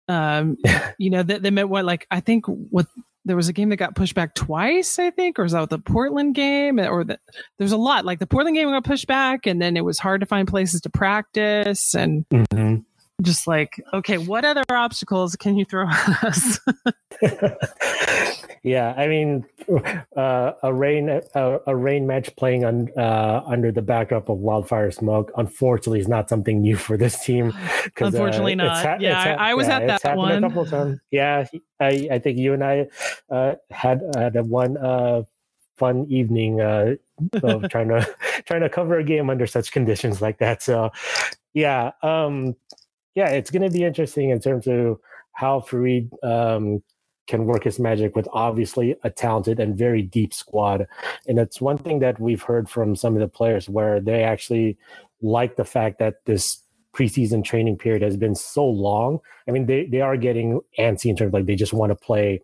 [0.08, 0.58] um,
[0.98, 2.88] you know, that they meant what, like, I think what
[3.26, 5.80] there was a game that got pushed back twice, I think, or was that the
[5.80, 6.80] Portland game?
[6.80, 7.20] Or the,
[7.58, 10.22] there's a lot like the Portland game got pushed back, and then it was hard
[10.22, 12.78] to find places to practice, and mm-hmm.
[13.22, 16.59] Just like, okay, what other obstacles can you throw at us?
[18.63, 19.43] yeah, I mean,
[20.15, 24.91] uh, a Reign a, a, Reign match playing on uh, under the backdrop of wildfire
[24.91, 27.53] smoke, unfortunately, is not something new for this team.
[27.57, 28.86] Uh, unfortunately, uh, not.
[28.86, 30.43] Ha- yeah, ha- I, I, was yeah, at that one.
[30.43, 30.99] A couple times.
[31.09, 31.47] Yeah,
[31.80, 32.88] I, I think you and I
[33.32, 35.24] uh, had had a one uh,
[35.78, 36.99] fun evening of
[37.70, 38.07] trying to
[38.45, 40.61] trying to cover a game under such conditions like that.
[40.61, 40.91] So,
[41.53, 42.55] yeah, um,
[43.18, 44.99] yeah, it's going to be interesting in terms of
[45.32, 46.84] how Farid um,
[47.26, 50.86] can work his magic with obviously a talented and very deep squad.
[51.28, 54.78] And it's one thing that we've heard from some of the players where they actually
[55.20, 56.61] like the fact that this
[56.93, 59.20] preseason training period has been so long.
[59.47, 61.95] I mean, they, they are getting antsy in terms of like they just want to
[61.95, 62.43] play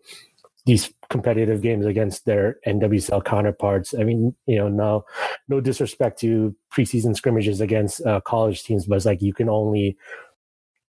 [0.66, 3.94] these competitive games against their NWSL counterparts.
[3.94, 5.04] I mean, you know, no,
[5.48, 9.96] no disrespect to preseason scrimmages against uh, college teams, but it's like you can only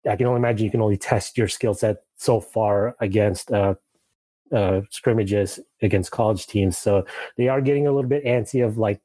[0.09, 3.75] I can only imagine you can only test your skill set so far against uh,
[4.53, 6.79] uh, scrimmages against college teams.
[6.79, 7.05] So
[7.37, 9.01] they are getting a little bit antsy of like,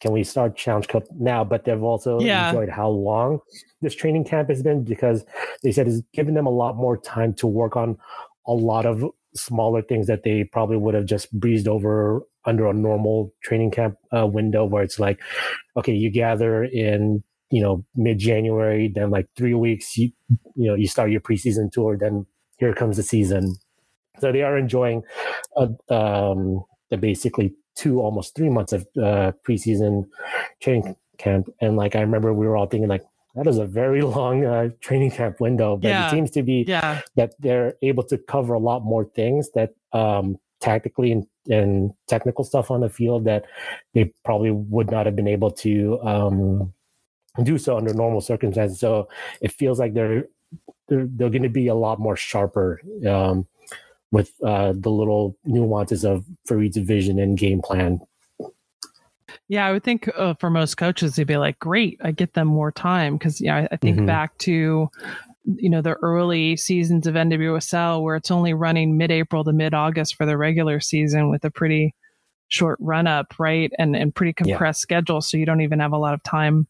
[0.00, 1.44] can we start Challenge Cup now?
[1.44, 2.48] But they've also yeah.
[2.48, 3.40] enjoyed how long
[3.82, 5.24] this training camp has been because
[5.62, 7.98] they said it's given them a lot more time to work on
[8.46, 12.72] a lot of smaller things that they probably would have just breezed over under a
[12.72, 15.20] normal training camp uh, window where it's like,
[15.76, 20.10] okay, you gather in you know mid January, then like three weeks you
[20.54, 22.26] you know you start your preseason tour, then
[22.58, 23.56] here comes the season.
[24.20, 25.02] So they are enjoying
[25.56, 30.08] uh, um, the basically two almost three months of uh, preseason
[30.60, 34.02] training camp, and like I remember we were all thinking like that is a very
[34.16, 36.06] long uh, training camp window, but yeah.
[36.06, 37.00] it seems to be yeah.
[37.16, 42.44] that they're able to cover a lot more things that um, tactically and, and, technical
[42.44, 43.44] stuff on the field that
[43.94, 46.72] they probably would not have been able to um,
[47.42, 48.80] do so under normal circumstances.
[48.80, 49.08] So
[49.40, 50.24] it feels like they're
[50.88, 53.46] they're, they're going to be a lot more sharper um,
[54.10, 58.00] with uh, the little nuances of Farid's vision and game plan.
[59.48, 62.48] Yeah, I would think uh, for most coaches, they'd be like, "Great, I get them
[62.48, 64.06] more time." Because yeah, I, I think mm-hmm.
[64.06, 64.88] back to
[65.44, 70.26] you know the early seasons of NWSL where it's only running mid-April to mid-August for
[70.26, 71.94] the regular season with a pretty
[72.48, 73.72] short run up, right?
[73.78, 74.96] And and pretty compressed yeah.
[74.96, 76.66] schedule, so you don't even have a lot of time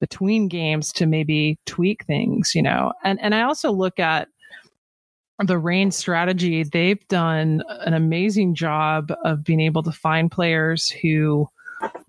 [0.00, 2.92] between games to maybe tweak things, you know.
[3.04, 4.28] And and I also look at
[5.44, 6.62] the Reign strategy.
[6.62, 11.48] They've done an amazing job of being able to find players who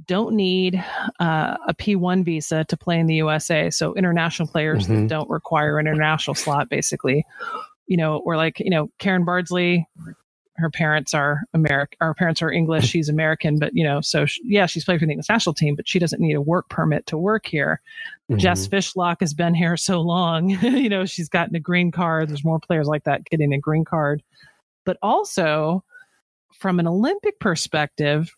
[0.05, 0.83] don't need
[1.19, 3.69] uh, a P1 visa to play in the USA.
[3.69, 5.01] So international players mm-hmm.
[5.01, 7.25] that don't require an international slot, basically.
[7.87, 9.87] You know, or like you know Karen Bardsley,
[10.57, 11.97] her parents are American.
[12.01, 12.87] Our parents are English.
[12.89, 15.75] She's American, but you know, so she, yeah, she's played for the English national team,
[15.75, 17.81] but she doesn't need a work permit to work here.
[18.29, 18.39] Mm-hmm.
[18.39, 20.49] Jess Fishlock has been here so long.
[20.61, 22.29] you know, she's gotten a green card.
[22.29, 24.23] There's more players like that getting a green card,
[24.85, 25.83] but also
[26.53, 28.35] from an Olympic perspective,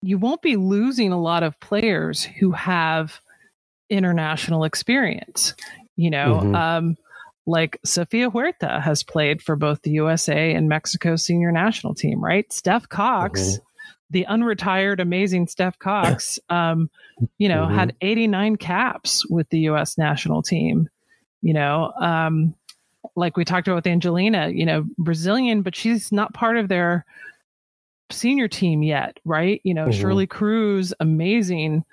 [0.00, 3.20] you won't be losing a lot of players who have
[3.90, 5.54] international experience.
[5.96, 6.54] You know, mm-hmm.
[6.54, 6.96] um,
[7.46, 12.52] like Sofia Huerta has played for both the USA and Mexico senior national team, right?
[12.52, 13.64] Steph Cox, mm-hmm.
[14.10, 16.90] the unretired, amazing Steph Cox, um,
[17.38, 17.74] you know, mm-hmm.
[17.74, 20.88] had 89 caps with the US national team.
[21.42, 22.54] You know, um,
[23.14, 27.04] like we talked about with Angelina, you know, Brazilian, but she's not part of their
[28.10, 29.60] senior team yet, right?
[29.62, 30.00] You know, mm-hmm.
[30.00, 31.84] Shirley Cruz, amazing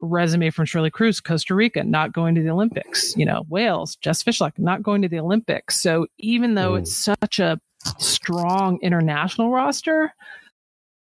[0.00, 3.16] resume from Shirley Cruz, Costa Rica, not going to the Olympics.
[3.16, 5.80] You know, Wales, Jess Fishlock, not going to the Olympics.
[5.80, 6.80] So even though mm.
[6.80, 7.60] it's such a
[7.98, 10.12] strong international roster,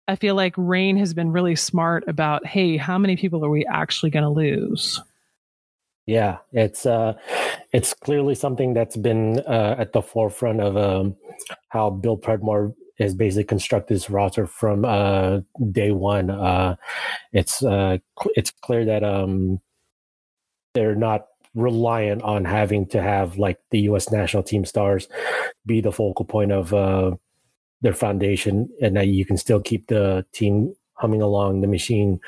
[0.07, 3.65] I feel like Reign has been really smart about, hey, how many people are we
[3.65, 5.01] actually going to lose?
[6.05, 7.15] Yeah, it's uh,
[7.73, 11.17] it's clearly something that's been uh, at the forefront of um,
[11.67, 15.41] how Bill Predmore is basically constructed this roster from uh,
[15.71, 16.29] day one.
[16.29, 16.75] Uh,
[17.31, 19.59] it's uh, cl- it's clear that um,
[20.73, 24.11] they're not reliant on having to have like the U.S.
[24.11, 25.07] national team stars
[25.65, 27.15] be the focal point of uh,
[27.81, 32.19] their foundation, and that you can still keep the team humming along, the machine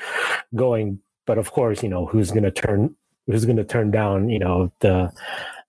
[0.54, 1.00] going.
[1.26, 2.94] But of course, you know who's going to turn
[3.26, 5.12] who's going to turn down you know the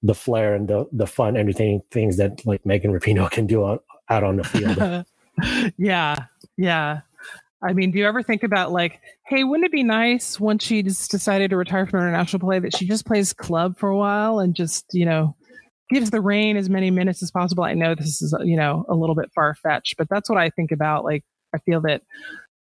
[0.04, 3.80] the flair and the the fun entertaining things that like Megan Rapinoe can do on,
[4.12, 5.06] out on the field.
[5.78, 6.16] yeah,
[6.58, 7.02] yeah.
[7.64, 11.08] I mean, do you ever think about like, hey, wouldn't it be nice once she's
[11.08, 14.56] decided to retire from international play that she just plays club for a while and
[14.56, 15.36] just, you know,
[15.90, 17.64] gives the Reign as many minutes as possible?
[17.64, 20.50] I know this is, you know, a little bit far fetched, but that's what I
[20.50, 21.04] think about.
[21.04, 22.02] Like, I feel that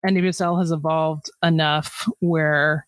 [0.05, 2.87] NWSL has evolved enough where,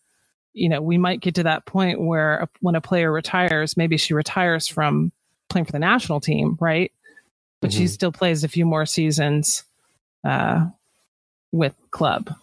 [0.55, 4.13] you know, we might get to that point where when a player retires, maybe she
[4.13, 5.13] retires from
[5.49, 6.91] playing for the national team, right?
[7.63, 7.79] But mm-hmm.
[7.79, 9.65] she still plays a few more seasons
[10.25, 10.67] uh,
[11.53, 12.35] with club.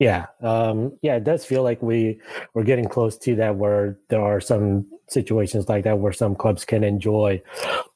[0.00, 2.20] Yeah, um, yeah, it does feel like we
[2.52, 6.64] we're getting close to that where there are some situations like that where some clubs
[6.64, 7.40] can enjoy,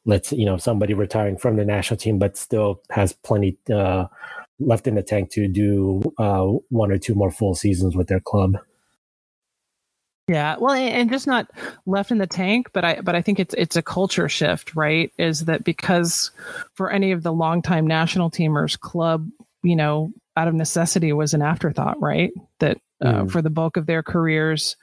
[0.04, 4.04] let's you know, somebody retiring from the national team but still has plenty uh,
[4.60, 8.20] left in the tank to do uh, one or two more full seasons with their
[8.20, 8.56] club.
[10.28, 11.50] Yeah, well, and just not
[11.86, 15.10] left in the tank, but I but I think it's it's a culture shift, right?
[15.16, 16.30] Is that because
[16.74, 19.26] for any of the longtime national teamers, club,
[19.62, 22.30] you know, out of necessity was an afterthought, right?
[22.58, 23.30] That uh, mm.
[23.30, 24.76] for the bulk of their careers,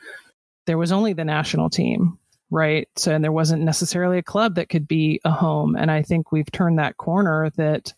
[0.65, 2.17] there was only the national team,
[2.49, 2.87] right?
[2.95, 6.31] So and there wasn't necessarily a club that could be a home, and I think
[6.31, 7.93] we've turned that corner that.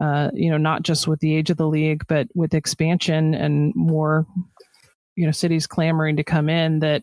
[0.00, 3.72] Uh, you know, not just with the age of the league, but with expansion and
[3.76, 4.26] more
[5.16, 7.02] you know cities clamoring to come in that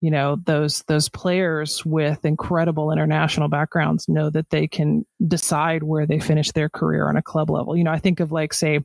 [0.00, 6.06] you know those those players with incredible international backgrounds know that they can decide where
[6.06, 7.76] they finish their career on a club level.
[7.76, 8.80] You know i think of like say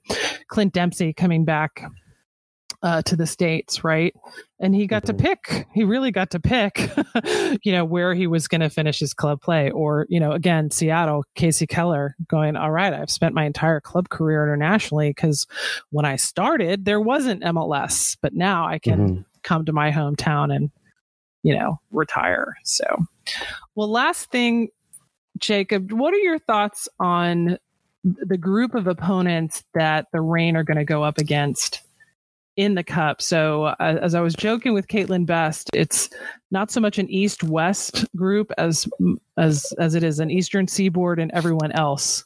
[0.48, 1.84] clint dempsey coming back
[2.84, 4.14] uh, to the states, right?
[4.60, 5.26] And he got to mm-hmm.
[5.26, 5.68] pick.
[5.74, 6.92] He really got to pick,
[7.64, 9.72] you know, where he was going to finish his club play.
[9.72, 14.10] Or, you know, again, Seattle, Kasey Keller going, all right, I've spent my entire club
[14.10, 15.48] career internationally because
[15.92, 19.22] when I started, there wasn't MLS, but now I can mm-hmm.
[19.44, 20.70] come to my hometown and,
[21.42, 22.58] you know, retire.
[22.66, 22.84] So,
[23.76, 24.70] well, last thing,
[25.40, 27.58] Jacob, what are your thoughts on
[28.04, 31.82] the group of opponents that the Reign are going to go up against?
[32.56, 33.20] In the cup.
[33.20, 36.10] So uh, as I was joking with Katelyn Best, it's
[36.52, 38.88] not so much an East West group as
[39.38, 42.24] as as it is an Eastern Seaboard and everyone else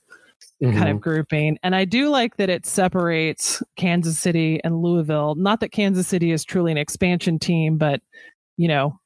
[0.61, 0.77] mm-hmm.
[0.77, 1.09] kind of mm-hmm.
[1.09, 1.57] grouping.
[1.63, 5.35] And I do like that it separates Kansas City and Louisville.
[5.35, 8.01] Not that Kansas City is truly an expansion team, but
[8.57, 8.99] you know,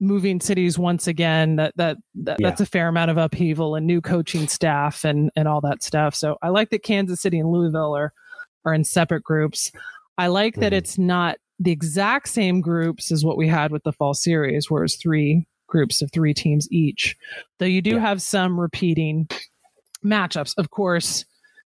[0.00, 2.48] moving cities once again that that, that yeah.
[2.48, 6.14] that's a fair amount of upheaval and new coaching staff and and all that stuff.
[6.14, 8.12] So I like that Kansas City and Louisville are
[8.64, 9.70] are in separate groups.
[10.18, 10.62] I like mm-hmm.
[10.62, 14.70] that it's not the exact same groups as what we had with the fall series,
[14.70, 17.16] where it's three groups of three teams each.
[17.58, 18.00] Though you do yeah.
[18.00, 19.28] have some repeating
[20.04, 20.54] matchups.
[20.56, 21.24] Of course,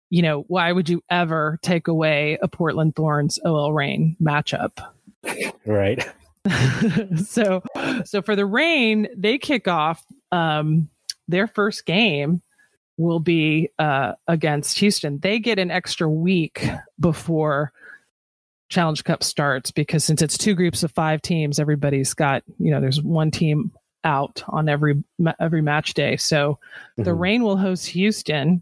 [0.09, 4.71] you know, why would you ever take away a Portland Thorns OL Reign matchup?
[5.65, 6.07] Right.
[7.25, 7.63] so
[8.05, 10.89] so for the Reign, they kick off um
[11.27, 12.41] their first game
[12.97, 15.19] will be uh against Houston.
[15.19, 16.67] They get an extra week
[16.99, 17.71] before
[18.75, 22.81] Challenge Cup starts because since it's two groups of five teams, everybody's got you know
[22.81, 23.71] there's one team
[24.03, 25.01] out on every
[25.39, 26.17] every match day.
[26.17, 26.59] So
[26.91, 27.03] mm-hmm.
[27.03, 28.61] the Reign will host Houston,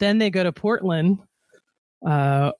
[0.00, 1.18] then they go to Portland,
[2.06, 2.52] uh,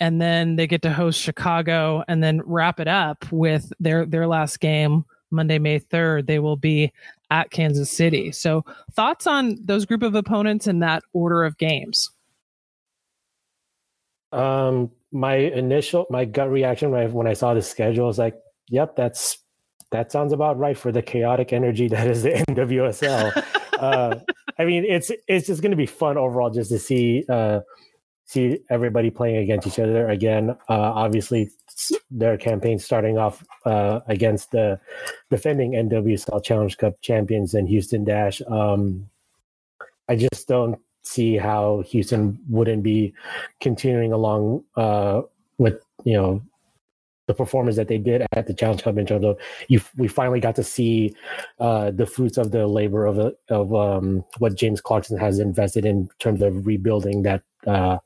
[0.00, 4.26] and then they get to host Chicago, and then wrap it up with their their
[4.26, 6.26] last game Monday, May third.
[6.26, 6.92] They will be
[7.30, 8.32] at Kansas City.
[8.32, 12.10] So thoughts on those group of opponents and that order of games?
[14.30, 18.36] Um, my initial my gut reaction when I, when I saw the schedule was like,
[18.68, 19.38] "Yep, that's
[19.92, 23.44] that sounds about right for the chaotic energy that is the NWSL.
[23.78, 24.16] uh,
[24.58, 27.60] I mean, it's it's just going to be fun overall just to see uh,
[28.24, 30.50] see everybody playing against each other again.
[30.68, 31.50] Uh, obviously,
[32.10, 34.80] their campaign starting off uh, against the
[35.30, 38.42] defending NWSL Challenge Cup champions in Houston Dash.
[38.48, 39.08] Um,
[40.08, 43.14] I just don't see how Houston wouldn't be
[43.60, 45.22] continuing along uh,
[45.58, 46.42] with you know
[47.28, 49.38] the performance that they did at the Challenge Cup in terms of
[49.68, 49.80] you.
[49.96, 51.14] We finally got to see
[51.60, 56.08] uh, the fruits of the labor of of um, what James Clarkson has invested in
[56.18, 57.98] terms of rebuilding that uh,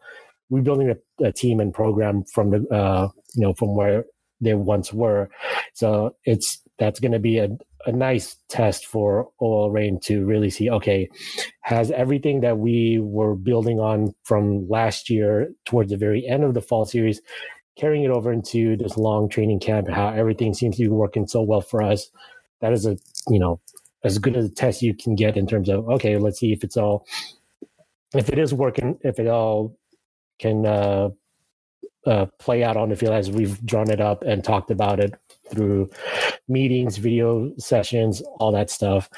[0.51, 4.05] rebuilding a, a, team and program from the uh, you know from where
[4.41, 5.31] they once were.
[5.75, 7.49] So it's that's going to be a,
[7.87, 11.09] a nice test for OL Reign to really see okay,
[11.63, 16.55] has everything that we were building on from last year towards the very end of
[16.55, 17.21] the fall series
[17.77, 21.43] carrying it over into this long training camp, how everything seems to be working so
[21.43, 22.11] well for us.
[22.61, 22.97] That is a,
[23.29, 23.61] you know,
[24.03, 26.65] as good as a test you can get in terms of, okay, let's see if
[26.65, 27.07] it's all,
[28.15, 29.77] if it is working, if it all
[30.39, 31.11] can uh,
[32.07, 35.15] uh, play out on the field as we've drawn it up and talked about it
[35.51, 35.91] through
[36.49, 39.09] meetings, video sessions, all that stuff.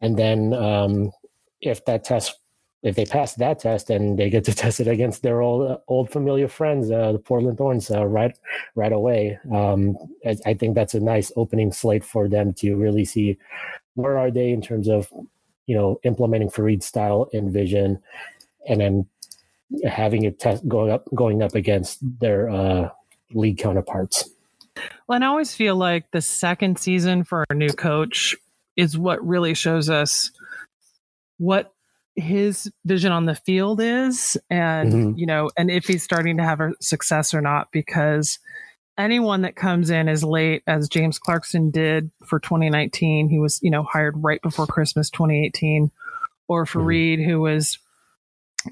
[0.00, 1.12] And then um,
[1.60, 2.38] if that test
[2.82, 6.10] if they pass that test and they get to test it against their old old
[6.10, 8.36] familiar friends, uh, the Portland Thorns, uh, right
[8.74, 9.38] right away.
[9.52, 13.36] Um, I, I, think that's a nice opening slate for them to really see
[13.94, 15.08] where are they in terms of
[15.66, 18.00] you know implementing Farid style and vision,
[18.68, 19.06] and then
[19.86, 22.90] having a test going up going up against their uh,
[23.32, 24.28] league counterparts.
[25.06, 28.36] Well, and I always feel like the second season for a new coach
[28.76, 30.30] is what really shows us
[31.38, 31.72] what
[32.16, 35.18] his vision on the field is and mm-hmm.
[35.18, 38.40] you know and if he's starting to have a success or not because
[38.98, 43.70] anyone that comes in as late as James Clarkson did for 2019 he was you
[43.70, 45.92] know hired right before Christmas 2018
[46.48, 46.88] or for mm-hmm.
[46.88, 47.78] Reed who was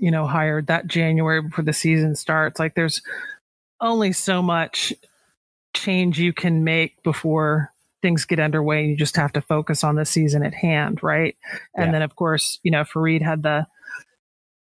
[0.00, 3.02] you know hired that January before the season starts like there's
[3.80, 4.92] only so much
[5.74, 7.72] change you can make before
[8.02, 11.36] things get underway you just have to focus on the season at hand right
[11.74, 11.92] and yeah.
[11.92, 13.66] then of course you know Farid had the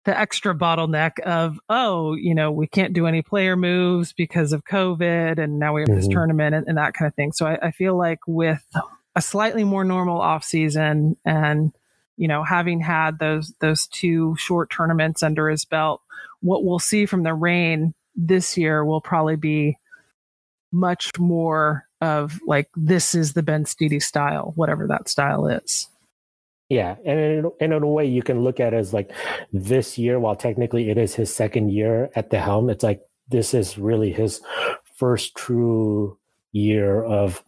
[0.04, 4.64] the extra bottleneck of oh you know we can't do any player moves because of
[4.64, 5.98] covid and now we have mm-hmm.
[5.98, 8.64] this tournament and, and, that kind of thing so I, I feel like with
[9.14, 11.72] a slightly more normal off season and
[12.22, 16.00] you know having had those those two short tournaments under his belt
[16.40, 19.78] what we'll see from the Reign this year will probably be
[20.70, 25.88] much more of like this is the Benstiti style, whatever that style is.
[26.68, 29.12] Yeah, and in, and in a way, you can look at it as like
[29.52, 32.70] this year, while technically it is his second year at the helm.
[32.70, 34.40] It's like this is really his
[34.96, 36.18] first true
[36.50, 37.44] year of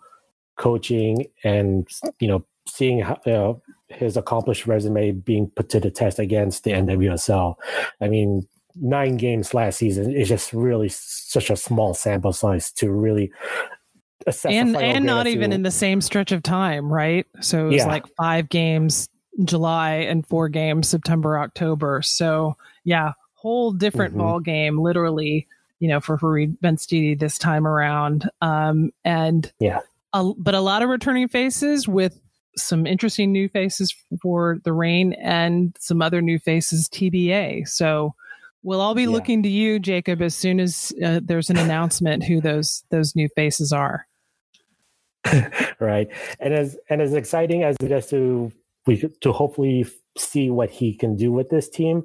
[0.56, 1.88] coaching, and
[2.20, 6.64] you know, seeing how, you know, his accomplished resume being put to the test against
[6.64, 7.56] the NWSL.
[8.00, 12.90] I mean, nine games last season is just really such a small sample size to
[12.90, 13.30] really
[14.26, 14.52] assess.
[14.52, 17.26] and and not even in the same stretch of time, right?
[17.40, 17.86] So it was yeah.
[17.86, 19.08] like five games
[19.44, 22.02] July and four games September October.
[22.02, 24.20] So yeah, whole different mm-hmm.
[24.20, 25.46] ball game, literally.
[25.80, 29.80] You know, for Farid Benstiti this time around, um, and yeah,
[30.14, 32.18] a, but a lot of returning faces with
[32.56, 37.68] some interesting new faces for the Reign and some other new faces TBA.
[37.68, 38.14] So
[38.64, 39.10] We'll all be yeah.
[39.10, 43.28] looking to you, Jacob, as soon as uh, there's an announcement who those those new
[43.36, 44.06] faces are.
[45.78, 46.08] right,
[46.40, 48.50] and as and as exciting as it is to
[48.86, 49.86] we to hopefully
[50.16, 52.04] see what he can do with this team,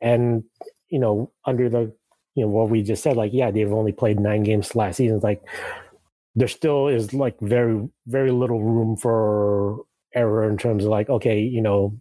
[0.00, 0.44] and
[0.88, 1.92] you know under the
[2.36, 5.18] you know what we just said, like yeah, they've only played nine games last season.
[5.24, 5.42] Like
[6.36, 9.84] there still is like very very little room for
[10.14, 11.94] error in terms of like okay, you know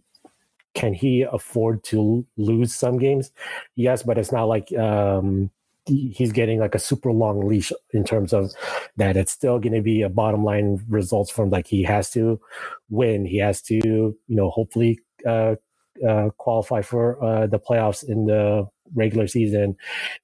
[0.76, 3.32] can he afford to lose some games?
[3.76, 5.52] Yes, but it's not like um,
[5.86, 8.52] he's getting like a super long leash in terms of
[8.98, 9.18] that.
[9.18, 12.40] It's still going to be a bottom line results from like he has to
[12.90, 13.26] win.
[13.26, 15.58] He has to, you know, hopefully uh,
[16.08, 19.78] uh, qualify for uh, the playoffs in the regular season,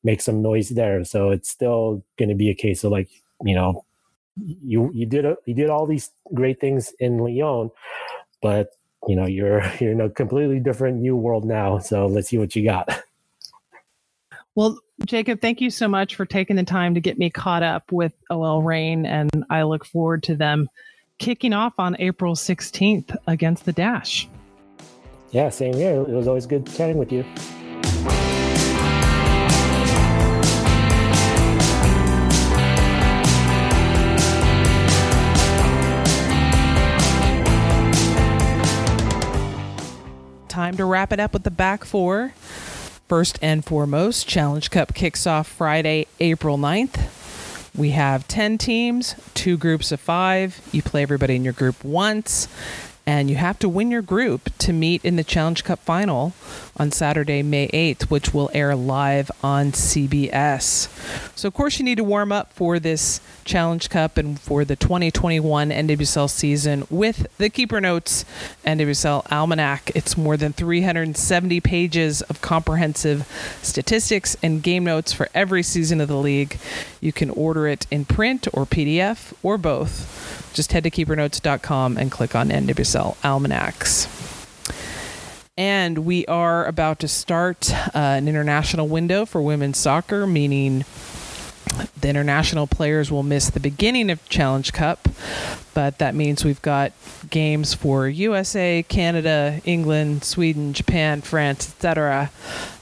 [0.04, 1.04] make some noise there.
[1.06, 3.10] So it's still going to be a case of like,
[3.44, 3.86] you know,
[4.46, 7.72] you you did a, you did all these great things in Lyon,
[8.42, 8.72] but
[9.08, 11.80] you know you're you're in a completely different new world now.
[11.80, 12.90] So let's see what you got.
[14.56, 17.92] Well jacob thank you so much for taking the time to get me caught up
[17.92, 20.70] with ol reign and i look forward to them
[21.18, 24.28] kicking off on april 16th against the dash.
[25.32, 26.02] Yeah same here.
[26.02, 27.26] It was always good chatting with you
[40.72, 42.30] time to wrap it up with the back four.
[43.10, 47.76] First and foremost, Challenge Cup kicks off Friday, April 9th.
[47.76, 50.62] We have 10 teams, two groups of five.
[50.72, 52.48] You play everybody in your group once,
[53.12, 56.32] and you have to win your group to meet in the Challenge Cup final
[56.78, 60.88] on Saturday, May 8th, which will air live on CBS.
[61.38, 64.78] So, of course, you need to warm up for this Challenge Cup and for the
[64.78, 68.24] 2021 NWSL season with the Keeper Notes
[68.66, 69.92] NWSL Almanac.
[69.94, 73.28] It's more than 370 pages of comprehensive
[73.62, 76.58] statistics and game notes for every season of the league.
[77.02, 82.12] You can order it in print or PDF or both just head to keepernotes.com and
[82.12, 84.08] click on NWSL Almanacs.
[85.58, 90.86] And we are about to start uh, an international window for women's soccer, meaning
[92.00, 95.08] the international players will miss the beginning of Challenge Cup,
[95.74, 96.92] but that means we've got
[97.30, 102.32] games for USA, Canada, England, Sweden, Japan, France, etc.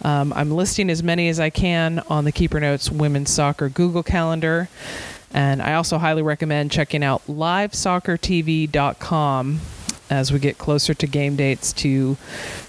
[0.01, 4.03] Um, I'm listing as many as I can on the Keeper Notes Women's Soccer Google
[4.03, 4.69] Calendar.
[5.33, 9.59] And I also highly recommend checking out livesoccertv.com
[10.09, 12.17] as we get closer to game dates to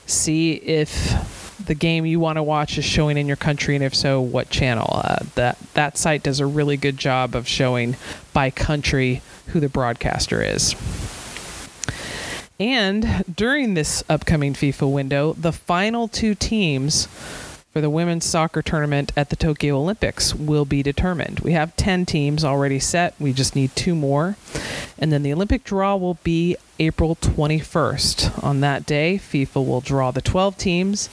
[0.06, 3.94] see if the game you want to watch is showing in your country, and if
[3.94, 5.00] so, what channel.
[5.04, 7.96] Uh, that that site does a really good job of showing
[8.32, 10.74] by country who the broadcaster is.
[12.58, 17.08] And during this upcoming FIFA window, the final two teams
[17.72, 21.40] for the women's soccer tournament at the Tokyo Olympics will be determined.
[21.40, 23.14] We have 10 teams already set.
[23.20, 24.36] We just need two more.
[24.98, 28.42] And then the Olympic draw will be April 21st.
[28.42, 31.08] On that day, FIFA will draw the 12 teams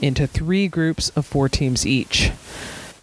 [0.00, 2.30] into three groups of four teams each.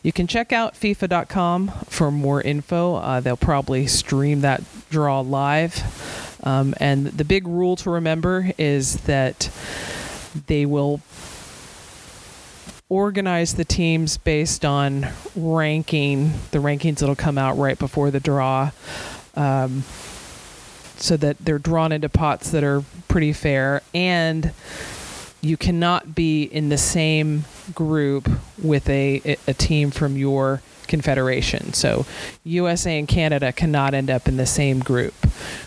[0.01, 2.95] You can check out FIFA.com for more info.
[2.95, 6.39] Uh, they'll probably stream that draw live.
[6.43, 9.49] Um, and the big rule to remember is that
[10.47, 10.99] they will
[12.93, 18.69] organize the teams based on ranking, the rankings that'll come out right before the draw,
[19.35, 19.81] um,
[20.97, 23.81] so that they're drawn into pots that are pretty fair.
[23.95, 24.51] And
[25.41, 28.29] you cannot be in the same group
[28.61, 31.73] with a, a team from your confederation.
[31.73, 32.05] So
[32.43, 35.15] USA and Canada cannot end up in the same group.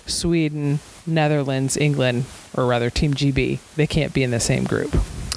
[0.07, 4.95] Sweden, Netherlands, England, or rather Team GB, they can't be in the same group.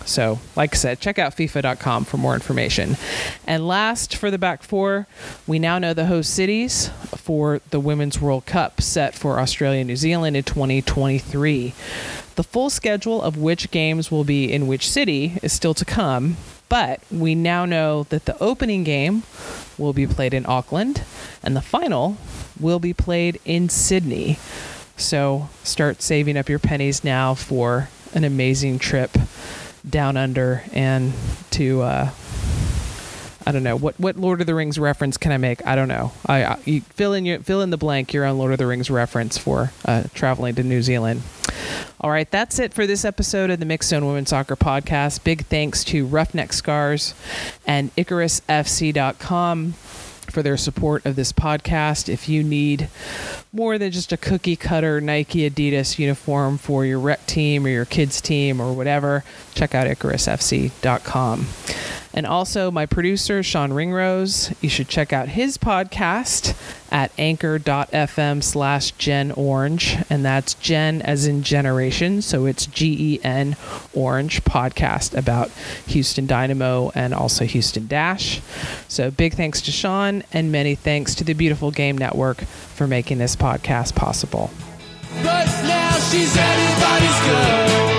[0.10, 2.98] So, like I said, check out FIFA.com for more information.
[3.46, 5.06] And last for the back four,
[5.46, 9.88] we now know the host cities for the Women's World Cup set for Australia and
[9.88, 11.74] New Zealand in 2023.
[12.36, 16.38] The full schedule of which games will be in which city is still to come,
[16.70, 19.22] but we now know that the opening game
[19.78, 21.04] will be played in Auckland
[21.44, 22.18] and the final
[22.60, 24.40] will be played in Sydney.
[24.98, 29.12] So start saving up your pennies now for an amazing trip
[29.88, 31.14] down under and
[31.52, 32.10] to uh,
[33.46, 35.66] I don't know what what Lord of the Rings reference can I make?
[35.66, 36.12] I don't know.
[36.26, 38.90] I, I fill in your fill in the blank your own Lord of the Rings
[38.92, 41.24] reference for uh, traveling to New Zealand.
[42.02, 45.24] All right, that's it for this episode of the Mixxed Zone Women's Soccer Podcast.
[45.24, 47.14] Big thanks to Roughneck Scars
[47.66, 49.74] and IcarusFC.com
[50.32, 52.10] for their support of this podcast.
[52.10, 52.90] If you need
[53.52, 57.86] more than just a cookie cutter Nike Adidas uniform for your rec team or your
[57.86, 59.24] kids team or whatever,
[59.54, 61.48] check out IcarusFC.com.
[62.12, 66.58] And also, my producer, Sean Ringrose, you should check out his podcast
[66.92, 69.96] at anchor.fm slash Gen Orange.
[70.10, 72.24] And that's Gen as in generation.
[72.24, 73.56] So it's G E N
[73.94, 75.52] Orange podcast about
[75.86, 78.42] Houston Dynamo and also Houston Dash.
[78.88, 83.20] So big thanks to Sean and many thanks to the Beautiful Game Network for making
[83.20, 84.50] this podcast possible.
[85.22, 87.99] But now she's anybody's girl.